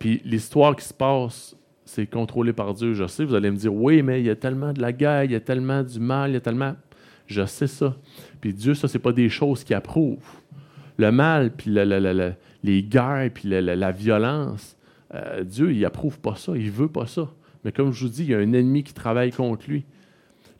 Puis 0.00 0.22
l'histoire 0.24 0.74
qui 0.74 0.84
se 0.84 0.94
passe, 0.94 1.54
c'est 1.84 2.06
contrôlé 2.06 2.52
par 2.52 2.72
Dieu. 2.72 2.94
Je 2.94 3.06
sais, 3.06 3.24
vous 3.24 3.34
allez 3.34 3.50
me 3.50 3.56
dire, 3.56 3.72
oui, 3.72 4.02
mais 4.02 4.20
il 4.20 4.26
y 4.26 4.30
a 4.30 4.34
tellement 4.34 4.72
de 4.72 4.80
la 4.80 4.92
guerre, 4.92 5.24
il 5.24 5.32
y 5.32 5.34
a 5.34 5.40
tellement 5.40 5.82
du 5.82 6.00
mal, 6.00 6.30
il 6.30 6.34
y 6.34 6.36
a 6.36 6.40
tellement. 6.40 6.74
Je 7.26 7.44
sais 7.44 7.66
ça. 7.66 7.94
Puis 8.40 8.54
Dieu, 8.54 8.74
ça, 8.74 8.88
c'est 8.88 8.98
pas 8.98 9.12
des 9.12 9.28
choses 9.28 9.62
qu'il 9.62 9.76
approuve. 9.76 10.24
Le 10.96 11.12
mal, 11.12 11.52
puis 11.52 11.70
les 11.70 12.82
guerres, 12.82 13.30
puis 13.32 13.48
la, 13.48 13.92
violence, 13.92 14.76
euh, 15.14 15.44
Dieu, 15.44 15.72
il 15.72 15.84
approuve 15.84 16.18
pas 16.18 16.34
ça, 16.34 16.52
il 16.56 16.70
veut 16.70 16.88
pas 16.88 17.06
ça. 17.06 17.28
Mais 17.62 17.70
comme 17.70 17.92
je 17.92 18.04
vous 18.04 18.10
dis, 18.10 18.22
il 18.22 18.30
y 18.30 18.34
a 18.34 18.38
un 18.38 18.52
ennemi 18.54 18.82
qui 18.82 18.94
travaille 18.94 19.32
contre 19.32 19.68
lui. 19.68 19.84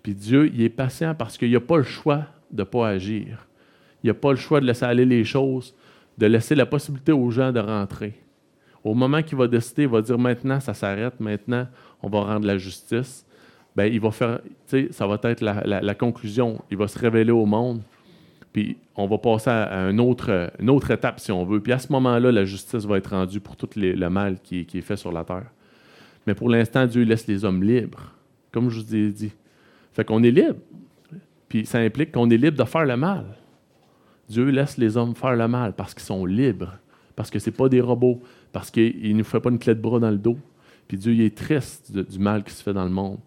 Puis 0.03 0.15
Dieu, 0.15 0.51
il 0.53 0.61
est 0.61 0.69
patient 0.69 1.15
parce 1.15 1.39
qu'il 1.39 1.51
n'a 1.51 1.61
pas 1.61 1.79
le 1.79 1.83
choix 1.83 2.27
de 2.51 2.61
ne 2.61 2.65
pas 2.65 2.89
agir. 2.89 3.47
Il 4.05 4.09
n'a 4.09 4.15
pas 4.15 4.33
le 4.33 4.37
choix 4.37 4.61
de 4.61 4.67
laisser 4.67 4.85
aller 4.85 5.07
les 5.07 5.25
choses, 5.25 5.75
de 6.19 6.27
laisser 6.27 6.55
la 6.55 6.67
possibilité 6.67 7.13
aux 7.13 7.31
gens 7.31 7.53
de 7.53 7.61
rentrer. 7.61 8.21
Au 8.83 8.95
moment 8.95 9.23
qu'il 9.23 9.37
va 9.37 9.47
décider, 9.47 9.83
il 9.83 9.89
va 9.89 10.01
dire 10.01 10.19
maintenant, 10.19 10.59
ça 10.61 10.75
s'arrête, 10.75 11.21
maintenant, 11.21 11.67
on 12.03 12.09
va 12.09 12.21
rendre 12.23 12.47
la 12.47 12.57
justice. 12.57 13.27
Bien, 13.77 13.87
il 13.87 14.01
va 14.01 14.11
faire, 14.11 14.41
ça 14.91 15.07
va 15.07 15.19
être 15.23 15.43
la, 15.43 15.95
conclusion. 15.95 16.61
Il 16.71 16.77
va 16.77 16.89
se 16.89 16.99
révéler 16.99 17.31
au 17.31 17.47
monde, 17.47 17.83
puis 18.53 18.79
on 18.97 19.07
va 19.07 19.19
passer 19.19 19.51
à, 19.51 19.91
une, 19.91 20.01
autre, 20.01 20.51
une 20.59 20.71
autre 20.71 20.91
étape, 20.91 21.21
si 21.21 21.31
on 21.31 21.45
veut. 21.45 21.61
Puis 21.61 21.73
à 21.73 21.79
ce 21.79 21.93
moment-là, 21.93 22.33
la 22.33 22.45
justice 22.45 22.85
va 22.85 22.97
être 22.97 23.11
rendue 23.11 23.41
pour 23.41 23.57
tout 23.57 23.69
le 23.77 24.09
mal 24.09 24.39
qui, 24.43 24.65
qui, 24.65 24.79
est 24.79 24.83
fait 24.83 24.97
sur 24.97 25.13
la 25.13 25.25
terre. 25.25 25.51
Mais 26.27 26.35
pour 26.35 26.49
l'instant, 26.49 26.87
Dieu 26.87 27.03
laisse 27.05 27.27
les 27.27 27.45
hommes 27.45 27.63
libres, 27.63 28.15
comme 28.51 28.71
je 28.71 28.81
vous 28.81 28.95
ai 28.95 29.11
dit. 29.11 29.33
Fait 29.93 30.05
qu'on 30.05 30.23
est 30.23 30.31
libre. 30.31 30.59
Puis 31.49 31.67
ça 31.67 31.79
implique 31.79 32.13
qu'on 32.13 32.31
est 32.31 32.37
libre 32.37 32.57
de 32.57 32.65
faire 32.65 32.85
le 32.85 32.97
mal. 32.97 33.25
Dieu 34.29 34.45
laisse 34.51 34.79
les 34.79 34.97
hommes 34.97 35.15
faire 35.17 35.35
le 35.35 35.49
mal 35.49 35.73
parce 35.75 35.93
qu'ils 35.93 36.05
sont 36.05 36.25
libres, 36.25 36.79
parce 37.17 37.31
que 37.31 37.41
ce 37.41 37.51
pas 37.51 37.69
des 37.69 37.81
robots, 37.81 38.23
parce 38.53 38.71
qu'il 38.71 39.13
ne 39.13 39.19
nous 39.19 39.25
fait 39.25 39.41
pas 39.41 39.51
une 39.51 39.59
clé 39.59 39.75
de 39.75 39.81
bras 39.81 39.99
dans 39.99 40.11
le 40.11 40.19
dos. 40.19 40.39
Puis 40.89 40.99
Dieu 40.99 41.13
il 41.13 41.23
est 41.23 41.37
triste 41.37 41.93
du 41.93 42.19
mal 42.19 42.43
qui 42.43 42.53
se 42.53 42.63
fait 42.63 42.73
dans 42.73 42.85
le 42.85 42.91
monde. 42.91 43.19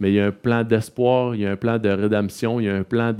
Mais 0.00 0.10
il 0.10 0.14
y 0.14 0.20
a 0.20 0.26
un 0.26 0.32
plan 0.32 0.64
d'espoir, 0.64 1.34
il 1.34 1.42
y 1.42 1.46
a 1.46 1.52
un 1.52 1.56
plan 1.56 1.78
de 1.78 1.88
rédemption, 1.88 2.60
il 2.60 2.64
y 2.64 2.68
a 2.68 2.74
un 2.74 2.82
plan 2.82 3.14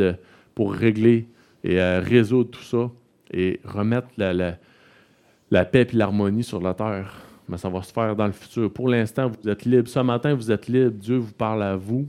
pour 0.55 0.73
régler 0.73 1.29
et 1.63 1.81
euh, 1.81 2.01
résoudre 2.01 2.51
tout 2.51 2.63
ça 2.63 2.91
et 3.33 3.61
remettre 3.65 4.09
la, 4.17 5.65
paix 5.65 5.87
et 5.93 5.97
l'harmonie 5.97 6.43
sur 6.43 6.61
la 6.61 6.75
terre. 6.75 7.13
Mais 7.49 7.59
ça 7.59 7.69
va 7.69 7.83
se 7.83 7.93
faire 7.93 8.17
dans 8.17 8.27
le 8.27 8.33
futur. 8.33 8.73
Pour 8.73 8.89
l'instant, 8.89 9.31
vous 9.31 9.49
êtes 9.49 9.65
libre. 9.65 9.89
Ce 9.89 10.01
matin, 10.01 10.35
vous 10.35 10.51
êtes 10.51 10.67
libre. 10.67 10.93
Dieu 10.93 11.17
vous 11.17 11.33
parle 11.33 11.63
à 11.63 11.77
vous. 11.77 12.09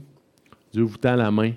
Dieu 0.72 0.82
vous 0.82 0.96
tend 0.96 1.14
la 1.14 1.30
main. 1.30 1.52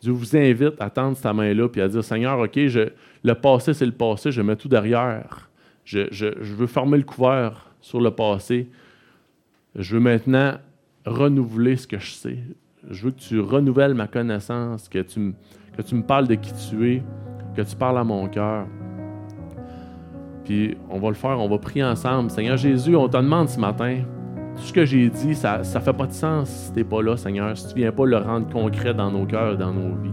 Dieu 0.00 0.12
vous 0.12 0.36
invite 0.36 0.80
à 0.80 0.90
tendre 0.90 1.16
sa 1.16 1.32
main-là 1.32 1.68
et 1.74 1.80
à 1.80 1.88
dire 1.88 2.04
Seigneur, 2.04 2.38
OK, 2.38 2.56
le 2.56 3.34
passé, 3.34 3.74
c'est 3.74 3.86
le 3.86 3.92
passé, 3.92 4.30
je 4.30 4.42
mets 4.42 4.56
tout 4.56 4.68
derrière. 4.68 5.48
Je, 5.86 6.34
veux 6.54 6.66
former 6.66 6.98
le 6.98 7.04
couvert 7.04 7.70
sur 7.80 8.00
le 8.00 8.10
passé. 8.10 8.68
Je 9.76 9.94
veux 9.94 10.00
maintenant 10.00 10.54
renouveler 11.06 11.76
ce 11.76 11.86
que 11.86 11.98
je 11.98 12.10
sais. 12.10 12.38
Je 12.90 13.04
veux 13.04 13.12
que 13.12 13.20
tu 13.20 13.38
renouvelles 13.38 13.94
ma 13.94 14.08
connaissance, 14.08 14.88
que 14.88 14.98
tu, 14.98 15.32
que 15.76 15.82
tu 15.82 15.94
me 15.94 16.02
parles 16.02 16.26
de 16.26 16.34
qui 16.34 16.52
tu 16.68 16.92
es, 16.92 17.02
que 17.54 17.62
tu 17.62 17.76
parles 17.76 17.98
à 17.98 18.04
mon 18.04 18.28
cœur. 18.28 18.66
Puis 20.44 20.76
on 20.90 20.98
va 20.98 21.08
le 21.08 21.14
faire, 21.14 21.38
on 21.38 21.48
va 21.48 21.58
prier 21.58 21.84
ensemble. 21.84 22.30
Seigneur 22.30 22.56
Jésus, 22.56 22.96
on 22.96 23.08
te 23.08 23.16
demande 23.16 23.48
ce 23.48 23.60
matin, 23.60 24.02
tout 24.56 24.62
ce 24.62 24.72
que 24.72 24.84
j'ai 24.84 25.08
dit, 25.08 25.36
ça 25.36 25.58
ne 25.58 25.64
fait 25.64 25.92
pas 25.92 26.06
de 26.06 26.12
sens 26.12 26.48
si 26.48 26.72
tu 26.72 26.78
n'es 26.78 26.84
pas 26.84 27.00
là, 27.00 27.16
Seigneur, 27.16 27.56
si 27.56 27.68
tu 27.68 27.74
ne 27.74 27.78
viens 27.78 27.92
pas 27.92 28.06
le 28.06 28.16
rendre 28.16 28.48
concret 28.48 28.92
dans 28.92 29.10
nos 29.12 29.24
cœurs 29.24 29.56
dans 29.56 29.72
nos 29.72 29.94
vies. 29.96 30.10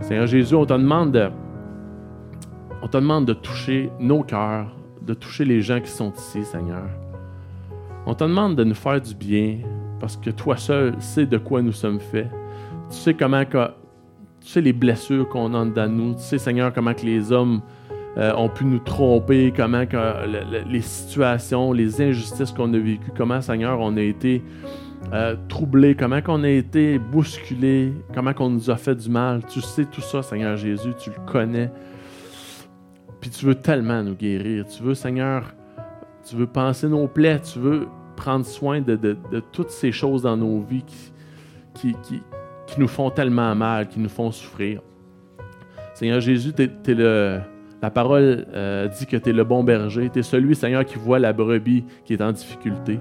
Seigneur 0.00 0.26
Jésus, 0.26 0.54
on 0.54 0.66
te 0.66 0.72
demande 0.72 1.12
de, 1.12 1.28
on 2.82 2.88
te 2.88 2.96
demande 2.96 3.26
de 3.26 3.32
toucher 3.32 3.90
nos 3.98 4.22
cœurs, 4.22 4.74
de 5.02 5.14
toucher 5.14 5.44
les 5.44 5.62
gens 5.62 5.80
qui 5.80 5.90
sont 5.90 6.12
ici, 6.12 6.44
Seigneur. 6.44 6.88
On 8.06 8.14
te 8.14 8.24
demande 8.24 8.56
de 8.56 8.64
nous 8.64 8.74
faire 8.74 9.00
du 9.00 9.14
bien 9.14 9.58
parce 10.00 10.16
que 10.16 10.30
toi 10.30 10.56
seul 10.56 10.94
sais 11.00 11.26
de 11.26 11.38
quoi 11.38 11.62
nous 11.62 11.72
sommes 11.72 12.00
faits. 12.00 12.30
Tu 12.90 12.96
sais 12.96 13.14
comment 13.14 13.44
tu 13.44 13.58
sais 14.40 14.60
les 14.60 14.72
blessures 14.72 15.28
qu'on 15.28 15.52
a 15.54 15.64
dans 15.64 15.92
nous. 15.92 16.14
Tu 16.14 16.22
sais, 16.22 16.38
Seigneur, 16.38 16.72
comment 16.72 16.94
que 16.94 17.04
les 17.04 17.32
hommes 17.32 17.60
euh, 18.16 18.32
ont 18.34 18.48
pu 18.48 18.64
nous 18.64 18.78
tromper, 18.78 19.52
comment 19.54 19.84
que, 19.86 19.96
les 20.68 20.80
situations, 20.80 21.72
les 21.72 22.00
injustices 22.00 22.52
qu'on 22.52 22.72
a 22.72 22.78
vécues, 22.78 23.12
comment, 23.16 23.40
Seigneur, 23.40 23.78
on 23.80 23.96
a 23.96 24.00
été 24.00 24.42
euh, 25.12 25.36
troublés, 25.48 25.94
comment 25.94 26.22
qu'on 26.22 26.44
a 26.44 26.48
été 26.48 26.98
bousculés, 26.98 27.92
comment 28.14 28.32
qu'on 28.32 28.50
nous 28.50 28.70
a 28.70 28.76
fait 28.76 28.94
du 28.94 29.10
mal. 29.10 29.42
Tu 29.48 29.60
sais 29.60 29.84
tout 29.84 30.00
ça, 30.00 30.22
Seigneur 30.22 30.56
Jésus, 30.56 30.92
tu 30.98 31.10
le 31.10 31.30
connais. 31.30 31.70
Puis 33.20 33.30
tu 33.30 33.46
veux 33.46 33.54
tellement 33.54 34.02
nous 34.02 34.14
guérir. 34.14 34.66
Tu 34.66 34.82
veux, 34.82 34.94
Seigneur, 34.94 35.54
tu 36.28 36.36
veux 36.36 36.46
penser 36.46 36.88
nos 36.88 37.08
plaies, 37.08 37.40
tu 37.40 37.58
veux 37.58 37.86
prendre 38.16 38.44
soin 38.44 38.80
de, 38.80 39.16
toutes 39.52 39.70
ces 39.70 39.92
choses 39.92 40.22
dans 40.22 40.36
nos 40.36 40.60
vies 40.60 40.84
qui, 41.74 41.94
nous 42.76 42.88
font 42.88 43.10
tellement 43.10 43.54
mal, 43.54 43.88
qui 43.88 43.98
nous 43.98 44.08
font 44.08 44.30
souffrir. 44.30 44.82
Seigneur 45.94 46.20
Jésus, 46.20 46.52
es 46.58 46.94
le 46.94 47.40
la 47.80 47.90
parole 47.90 48.46
euh, 48.54 48.88
dit 48.88 49.06
que 49.06 49.16
tu 49.16 49.30
es 49.30 49.32
le 49.32 49.44
bon 49.44 49.62
berger. 49.62 50.10
Tu 50.12 50.18
es 50.18 50.22
celui, 50.22 50.56
Seigneur, 50.56 50.84
qui 50.84 50.96
voit 50.96 51.18
la 51.18 51.32
brebis 51.32 51.84
qui 52.04 52.12
est 52.12 52.22
en 52.22 52.32
difficulté, 52.32 52.98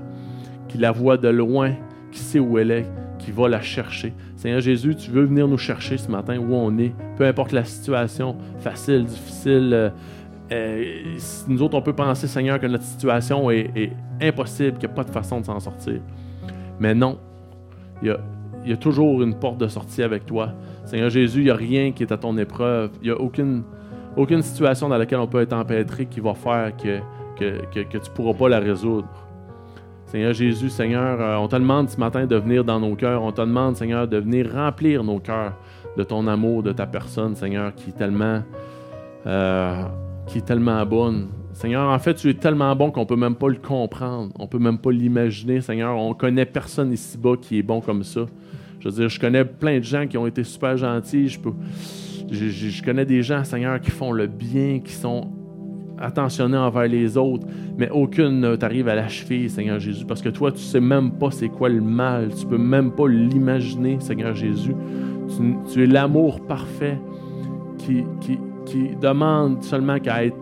qui 0.68 0.78
la 0.78 0.92
voit 0.92 1.18
de 1.18 1.30
loin, 1.30 1.74
qui 2.12 2.20
sait 2.20 2.40
où 2.40 2.60
elle 2.60 2.72
est, 2.72 2.86
qui 3.18 3.32
va 3.32 3.50
la 3.50 3.62
chercher. 3.62 4.14
Seigneur 4.38 4.62
Jésus, 4.62 4.96
tu 4.96 5.10
veux 5.10 5.26
venir 5.26 5.48
nous 5.48 5.58
chercher 5.58 5.98
ce 5.98 6.12
matin 6.12 6.38
où 6.38 6.54
on 6.54 6.78
est, 6.78 6.94
peu 7.18 7.26
importe 7.26 7.52
la 7.52 7.66
situation, 7.66 8.36
facile, 8.60 9.06
difficile. 9.06 9.72
Euh, 9.74 9.90
euh, 10.52 11.18
nous 11.48 11.62
autres, 11.64 11.76
on 11.76 11.82
peut 11.82 11.96
penser, 11.96 12.28
Seigneur, 12.28 12.60
que 12.60 12.68
notre 12.68 12.84
situation 12.84 13.50
est, 13.50 13.92
impossible, 14.22 14.78
qu'il 14.78 14.88
n'y 14.88 14.94
a 14.94 14.96
pas 14.96 15.04
de 15.04 15.12
façon 15.12 15.42
de 15.42 15.46
s'en 15.46 15.60
sortir. 15.60 16.02
Mais 16.80 16.94
non, 16.94 17.18
il 18.04 18.16
y, 18.66 18.72
a, 18.72 18.78
toujours 18.78 19.24
une 19.24 19.34
porte 19.34 19.58
de 19.58 19.68
sortie 19.68 20.04
avec 20.04 20.28
toi. 20.28 20.54
Seigneur 20.86 21.10
Jésus, 21.10 21.40
il 21.40 21.46
n'y 21.46 21.50
a 21.50 21.56
rien 21.56 21.92
qui 21.92 22.04
est 22.04 22.12
à 22.12 22.18
ton 22.18 22.38
épreuve. 22.38 22.92
Il 23.02 23.06
n'y 23.06 23.12
a 23.12 23.20
aucune 23.20 23.64
aucune 24.16 24.42
situation 24.42 24.90
dans 24.90 24.98
laquelle 24.98 25.20
on 25.20 25.28
peut 25.28 25.42
être 25.42 25.54
empêtré 25.54 26.08
qui 26.08 26.20
va 26.20 26.34
faire 26.34 26.76
que, 26.76 27.00
que, 27.40 27.82
tu 27.84 27.98
ne 27.98 28.16
pourras 28.16 28.34
pas 28.34 28.50
la 28.50 28.60
résoudre. 28.60 29.08
Seigneur 30.08 30.32
Jésus, 30.32 30.70
Seigneur, 30.70 31.20
euh, 31.20 31.36
on 31.36 31.50
te 31.50 31.56
demande 31.58 31.90
ce 31.90 32.00
matin 32.00 32.26
de 32.26 32.36
venir 32.38 32.64
dans 32.64 32.80
nos 32.80 32.96
cœurs. 32.96 33.22
On 33.22 33.34
te 33.34 33.42
demande, 33.42 33.76
Seigneur, 33.76 34.08
de 34.08 34.18
venir 34.18 34.50
remplir 34.54 35.04
nos 35.04 35.20
cœurs 35.20 35.54
de 35.98 36.04
ton 36.04 36.28
amour, 36.28 36.64
de 36.64 36.72
ta 36.72 36.88
personne, 36.88 37.36
Seigneur, 37.36 37.76
qui 37.76 37.90
est 37.90 37.98
tellement, 37.98 38.42
euh, 39.26 39.84
qui 40.26 40.38
est 40.38 40.46
tellement 40.46 40.86
bonne. 40.86 41.28
Seigneur, 41.52 41.90
en 41.90 42.00
fait, 42.00 42.14
tu 42.14 42.30
es 42.30 42.36
tellement 42.36 42.74
bon 42.74 42.90
qu'on 42.90 43.02
ne 43.02 43.06
peut 43.06 43.18
même 43.18 43.36
pas 43.36 43.50
le 43.50 43.58
comprendre. 43.58 44.32
On 44.40 44.44
ne 44.44 44.48
peut 44.48 44.60
même 44.60 44.78
pas 44.78 44.92
l'imaginer, 44.92 45.60
Seigneur. 45.60 45.98
On 45.98 46.14
connaît 46.14 46.46
personne 46.46 46.94
ici-bas 46.94 47.36
qui 47.42 47.60
est 47.60 47.64
bon 47.64 47.82
comme 47.82 48.04
ça. 48.04 48.28
Je 48.80 48.88
veux 48.88 48.96
dire, 48.96 49.10
je 49.10 49.20
connais 49.20 49.44
plein 49.44 49.80
de 49.80 49.84
gens 49.84 50.08
qui 50.08 50.18
ont 50.18 50.28
été 50.28 50.46
super 50.46 50.78
gentils. 50.78 51.28
Je, 51.28 52.84
connais 52.84 53.06
des 53.06 53.24
gens, 53.24 53.44
Seigneur, 53.44 53.82
qui 53.82 53.92
font 53.92 54.14
le 54.14 54.28
bien, 54.28 54.80
qui 54.80 54.94
sont 54.94 55.32
attentionnés 56.00 56.58
envers 56.58 56.88
les 56.88 57.18
autres, 57.18 57.46
mais 57.78 57.90
aucune 57.90 58.40
ne 58.40 58.56
t'arrive 58.56 58.88
à 58.88 58.96
l'achever, 58.96 59.50
Seigneur 59.50 59.80
Jésus, 59.80 60.06
parce 60.06 60.22
que 60.22 60.30
toi, 60.30 60.52
tu 60.52 60.60
sais 60.60 60.80
même 60.80 61.12
pas 61.12 61.32
c'est 61.32 61.50
quoi 61.50 61.70
le 61.70 61.82
mal, 61.82 62.30
tu 62.34 62.46
peux 62.46 62.58
même 62.58 62.92
pas 62.92 63.08
l'imaginer, 63.08 63.98
Seigneur 64.00 64.36
Jésus. 64.36 64.76
Tu, 65.72 65.84
es 65.84 65.88
l'amour 65.88 66.40
parfait 66.42 66.98
qui, 67.78 68.04
qui, 68.22 68.40
qui 68.66 68.96
demande 69.02 69.64
seulement 69.64 70.00
qu'à 70.00 70.26
être 70.26 70.38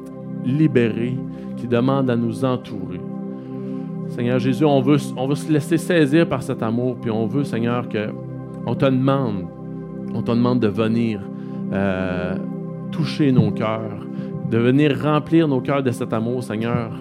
libéré, 0.46 1.18
qui 1.58 1.68
demande 1.68 2.10
à 2.10 2.15
nous 2.15 2.46
entourer. 2.46 3.00
Seigneur 4.10 4.39
Jésus, 4.39 4.65
on 4.65 4.82
veut, 4.82 4.98
on 5.18 5.28
veut 5.28 5.36
se 5.36 5.52
laisser 5.52 5.78
saisir 5.78 6.28
par 6.28 6.44
cet 6.44 6.62
amour, 6.62 6.98
puis 7.02 7.12
on 7.12 7.26
veut, 7.26 7.44
Seigneur, 7.44 7.89
que 7.89 8.10
on 8.65 8.76
te 8.76 8.86
demande, 8.86 9.46
on 10.13 10.22
te 10.22 10.32
demande 10.32 10.60
de 10.60 10.68
venir 10.68 11.20
euh, 11.74 12.36
toucher 12.91 13.32
nos 13.32 13.52
cœurs, 13.52 14.06
de 14.49 14.58
venir 14.58 14.99
remplir 15.01 15.47
nos 15.47 15.62
cœurs 15.62 15.84
de 15.84 15.91
cet 15.91 16.13
amour, 16.13 16.43
Seigneur, 16.43 16.91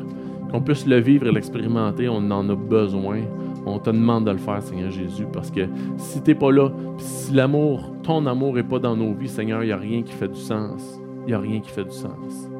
qu'on 0.50 0.60
puisse 0.60 0.86
le 0.86 0.98
vivre 0.98 1.26
et 1.26 1.32
l'expérimenter, 1.32 2.08
on 2.08 2.30
en 2.30 2.48
a 2.48 2.54
besoin. 2.54 3.20
On 3.66 3.78
te 3.78 3.90
demande 3.90 4.26
de 4.26 4.30
le 4.30 4.38
faire, 4.38 4.62
Seigneur 4.62 4.90
Jésus, 4.90 5.26
parce 5.32 5.50
que 5.50 5.62
si 5.96 6.22
tu 6.22 6.30
n'es 6.30 6.34
pas 6.34 6.52
là, 6.52 6.70
si 6.98 7.32
l'amour, 7.32 7.94
ton 8.02 8.26
amour 8.26 8.54
n'est 8.54 8.62
pas 8.62 8.78
dans 8.78 8.94
nos 8.94 9.14
vies, 9.14 9.28
Seigneur, 9.28 9.62
il 9.62 9.66
n'y 9.66 9.72
a 9.72 9.76
rien 9.76 10.02
qui 10.02 10.12
fait 10.12 10.28
du 10.28 10.40
sens. 10.40 11.00
Il 11.22 11.28
n'y 11.28 11.32
a 11.32 11.38
rien 11.38 11.60
qui 11.60 11.70
fait 11.70 11.84
du 11.84 11.90
sens. 11.90 12.50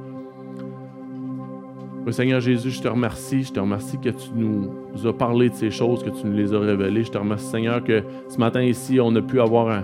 Seigneur 2.11 2.41
Jésus, 2.41 2.71
je 2.71 2.83
te 2.83 2.89
remercie. 2.89 3.45
Je 3.45 3.53
te 3.53 3.61
remercie 3.61 3.99
que 3.99 4.11
tu 4.11 4.31
nous 4.35 4.71
as 5.07 5.13
parlé 5.13 5.49
de 5.49 5.55
ces 5.55 5.71
choses, 5.71 6.03
que 6.03 6.11
tu 6.11 6.27
nous 6.27 6.37
les 6.37 6.53
as 6.55 6.59
révélées. 6.59 7.05
Je 7.05 7.11
te 7.11 7.19
remercie, 7.19 7.47
Seigneur, 7.47 7.83
que 7.83 8.03
ce 8.29 8.39
matin 8.39 8.63
ici, 8.63 9.01
on 9.01 9.15
a 9.17 9.23
pu 9.23 9.41
avoir 9.41 9.69
un, 9.69 9.83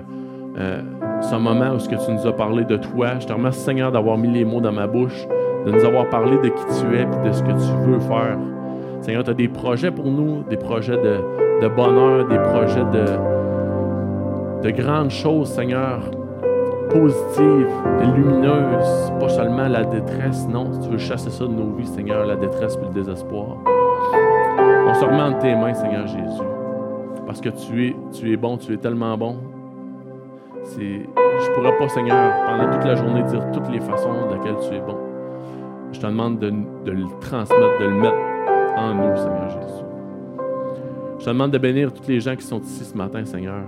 ce 1.21 1.35
moment 1.37 1.75
où 1.75 1.79
ce 1.79 1.89
que 1.89 1.97
tu 1.97 2.13
nous 2.13 2.27
as 2.27 2.33
parlé 2.33 2.65
de 2.65 2.77
toi. 2.77 3.19
Je 3.19 3.27
te 3.27 3.33
remercie, 3.33 3.61
Seigneur, 3.61 3.93
d'avoir 3.93 4.17
mis 4.17 4.29
les 4.29 4.45
mots 4.45 4.61
dans 4.61 4.73
ma 4.73 4.87
bouche, 4.87 5.27
de 5.67 5.73
nous 5.73 5.85
avoir 5.85 6.09
parlé 6.09 6.37
de 6.39 6.49
qui 6.49 6.65
tu 6.81 6.97
es 6.97 7.03
et 7.03 7.29
de 7.29 7.33
ce 7.33 7.43
que 7.43 7.53
tu 7.53 7.91
veux 7.91 8.01
faire. 8.01 8.39
Seigneur, 9.01 9.25
tu 9.25 9.31
as 9.31 9.35
des 9.35 9.49
projets 9.49 9.91
pour 9.91 10.07
nous, 10.07 10.43
des 10.49 10.57
projets 10.57 10.97
de, 10.97 11.69
bonheur, 11.69 12.27
des 12.29 12.39
projets 12.39 12.85
de, 12.93 14.63
de 14.63 14.71
grandes 14.71 15.11
choses, 15.11 15.49
Seigneur, 15.51 16.01
positives, 16.91 17.71
lumineuses, 18.17 19.13
pas 19.19 19.29
seulement 19.29 19.69
la 19.69 19.85
détresse, 19.85 20.47
non, 20.49 20.73
si 20.73 20.81
tu 20.81 20.89
veux 20.91 20.99
chasser 20.99 21.31
ça 21.31 21.45
de 21.45 21.53
nos 21.53 21.73
vies, 21.77 21.87
Seigneur, 21.87 22.27
la 22.27 22.37
détresse 22.37 22.77
et 22.77 22.85
le 22.85 22.93
désespoir. 22.93 23.57
On 24.87 24.95
se 24.95 25.05
remet 25.05 25.23
entre 25.23 25.39
tes 25.39 25.55
mains, 25.55 25.75
Seigneur 25.75 26.07
Jésus, 26.07 26.43
parce 27.27 27.41
que 27.41 27.49
tu 27.49 27.89
es, 27.89 27.97
tu 28.13 28.33
es 28.33 28.37
bon, 28.37 28.57
tu 28.57 28.75
es 28.75 28.77
tellement 28.77 29.17
bon. 29.17 29.37
Je 30.65 31.51
ne 31.51 31.55
pourrais 31.55 31.77
pas, 31.77 31.89
Seigneur, 31.89 32.33
pendant 32.47 32.71
toute 32.71 32.85
la 32.85 32.95
journée 32.95 33.23
dire 33.25 33.51
toutes 33.53 33.69
les 33.71 33.81
façons 33.81 34.29
de 34.29 34.35
laquelle 34.35 34.57
tu 34.69 34.75
es 34.75 34.81
bon. 34.81 34.97
Je 35.93 36.01
te 36.01 36.07
demande 36.07 36.39
de, 36.39 36.51
de 36.85 36.93
le 36.93 37.07
transmettre, 37.21 37.81
de 37.81 37.87
le 37.87 37.95
mettre 37.95 38.17
en 38.77 38.95
nous, 38.95 39.17
Seigneur 39.17 39.49
Jésus. 39.49 39.85
Je 41.19 41.25
te 41.25 41.31
demande 41.31 41.51
de 41.51 41.59
bénir 41.59 41.93
toutes 41.93 42.07
les 42.07 42.21
gens 42.21 42.37
qui 42.37 42.45
sont 42.45 42.61
ici 42.61 42.85
ce 42.85 42.97
matin, 42.97 43.25
Seigneur. 43.25 43.63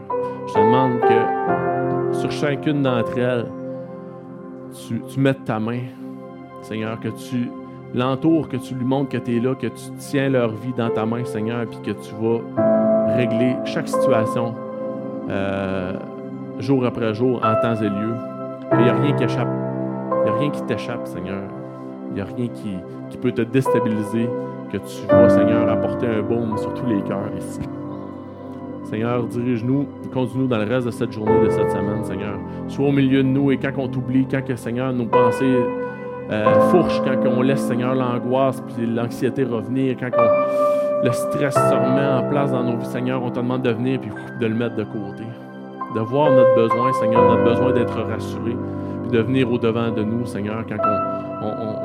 Je 0.46 0.52
te 0.52 0.58
demande 0.58 1.00
que 1.00 2.16
sur 2.16 2.30
chacune 2.30 2.82
d'entre 2.82 3.18
elles, 3.18 3.46
tu, 4.86 5.02
tu 5.02 5.20
mettes 5.20 5.44
ta 5.44 5.58
main, 5.58 5.80
Seigneur, 6.62 6.98
que 7.00 7.08
tu 7.08 7.50
l'entoures, 7.94 8.48
que 8.48 8.56
tu 8.56 8.74
lui 8.74 8.84
montres 8.84 9.10
que 9.10 9.18
tu 9.18 9.36
es 9.36 9.40
là, 9.40 9.54
que 9.54 9.66
tu 9.66 9.90
tiens 9.98 10.30
leur 10.30 10.50
vie 10.50 10.72
dans 10.76 10.90
ta 10.90 11.04
main, 11.04 11.24
Seigneur, 11.24 11.66
puis 11.66 11.78
que 11.82 11.90
tu 11.90 12.14
vas 12.20 13.16
régler 13.16 13.56
chaque 13.64 13.88
situation 13.88 14.54
euh, 15.28 15.94
jour 16.58 16.84
après 16.84 17.14
jour, 17.14 17.40
en 17.42 17.54
temps 17.60 17.80
et 17.80 17.88
lieu. 17.88 18.14
Il 18.72 18.78
n'y 18.78 18.88
a 18.88 18.94
rien 18.94 19.12
qui 19.12 19.24
échappe. 19.24 19.48
Il 20.18 20.30
n'y 20.30 20.36
a 20.36 20.38
rien 20.38 20.50
qui 20.50 20.62
t'échappe, 20.62 21.06
Seigneur. 21.06 21.42
Il 22.10 22.14
n'y 22.14 22.20
a 22.20 22.24
rien 22.24 22.48
qui, 22.48 23.16
peut 23.18 23.32
te 23.32 23.42
déstabiliser, 23.42 24.28
que 24.70 24.76
tu 24.78 25.06
vas, 25.08 25.28
Seigneur, 25.28 25.68
apporter 25.68 26.06
un 26.06 26.22
baume 26.22 26.56
sur 26.58 26.72
tous 26.74 26.86
les 26.86 27.00
cœurs 27.02 27.30
ici. 27.38 27.60
Seigneur, 28.84 29.24
dirige-nous, 29.24 29.86
conduis-nous 30.12 30.46
dans 30.46 30.58
le 30.58 30.64
reste 30.64 30.86
de 30.86 30.90
cette 30.90 31.12
journée, 31.12 31.44
de 31.44 31.50
cette 31.50 31.70
semaine, 31.70 32.04
Seigneur. 32.04 32.38
Sois 32.68 32.88
au 32.88 32.92
milieu 32.92 33.22
de 33.22 33.28
nous 33.28 33.50
et 33.50 33.56
quand 33.56 33.72
on 33.78 33.88
t'oublie, 33.88 34.26
quand 34.30 34.44
que, 34.44 34.56
Seigneur, 34.56 34.92
nos 34.92 35.06
pensées 35.06 35.56
euh, 36.30 36.60
fourchent, 36.70 37.00
quand 37.02 37.26
on 37.26 37.42
laisse, 37.42 37.60
Seigneur, 37.60 37.94
l'angoisse 37.94 38.62
puis 38.62 38.86
l'anxiété 38.86 39.44
revenir, 39.44 39.96
quand 39.98 40.10
le 41.04 41.12
stress 41.12 41.54
se 41.54 41.74
remet 41.74 42.06
en 42.06 42.28
place 42.28 42.52
dans 42.52 42.62
nos 42.62 42.76
vies, 42.76 42.86
Seigneur, 42.86 43.22
on 43.22 43.30
te 43.30 43.40
demande 43.40 43.62
de 43.62 43.70
venir 43.70 44.00
puis 44.00 44.10
de 44.40 44.46
le 44.46 44.54
mettre 44.54 44.76
de 44.76 44.84
côté. 44.84 45.24
De 45.94 46.00
voir 46.00 46.30
notre 46.30 46.54
besoin, 46.54 46.92
Seigneur, 46.94 47.22
notre 47.28 47.44
besoin 47.44 47.72
d'être 47.72 48.00
rassuré, 48.02 48.56
puis 49.02 49.10
de 49.10 49.18
venir 49.18 49.50
au-devant 49.50 49.90
de 49.90 50.02
nous, 50.02 50.24
Seigneur, 50.24 50.64
quand 50.66 50.78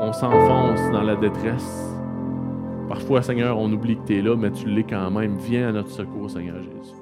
on 0.00 0.12
s'enfonce 0.12 0.80
dans 0.92 1.02
la 1.02 1.14
détresse. 1.16 1.94
Parfois, 2.88 3.20
Seigneur, 3.20 3.58
on 3.58 3.70
oublie 3.70 3.96
que 3.96 4.06
tu 4.06 4.18
es 4.18 4.22
là, 4.22 4.34
mais 4.34 4.50
tu 4.50 4.66
l'es 4.66 4.84
quand 4.84 5.10
même. 5.10 5.36
Viens 5.36 5.68
à 5.68 5.72
notre 5.72 5.90
secours, 5.90 6.30
Seigneur 6.30 6.56
Jésus. 6.56 6.94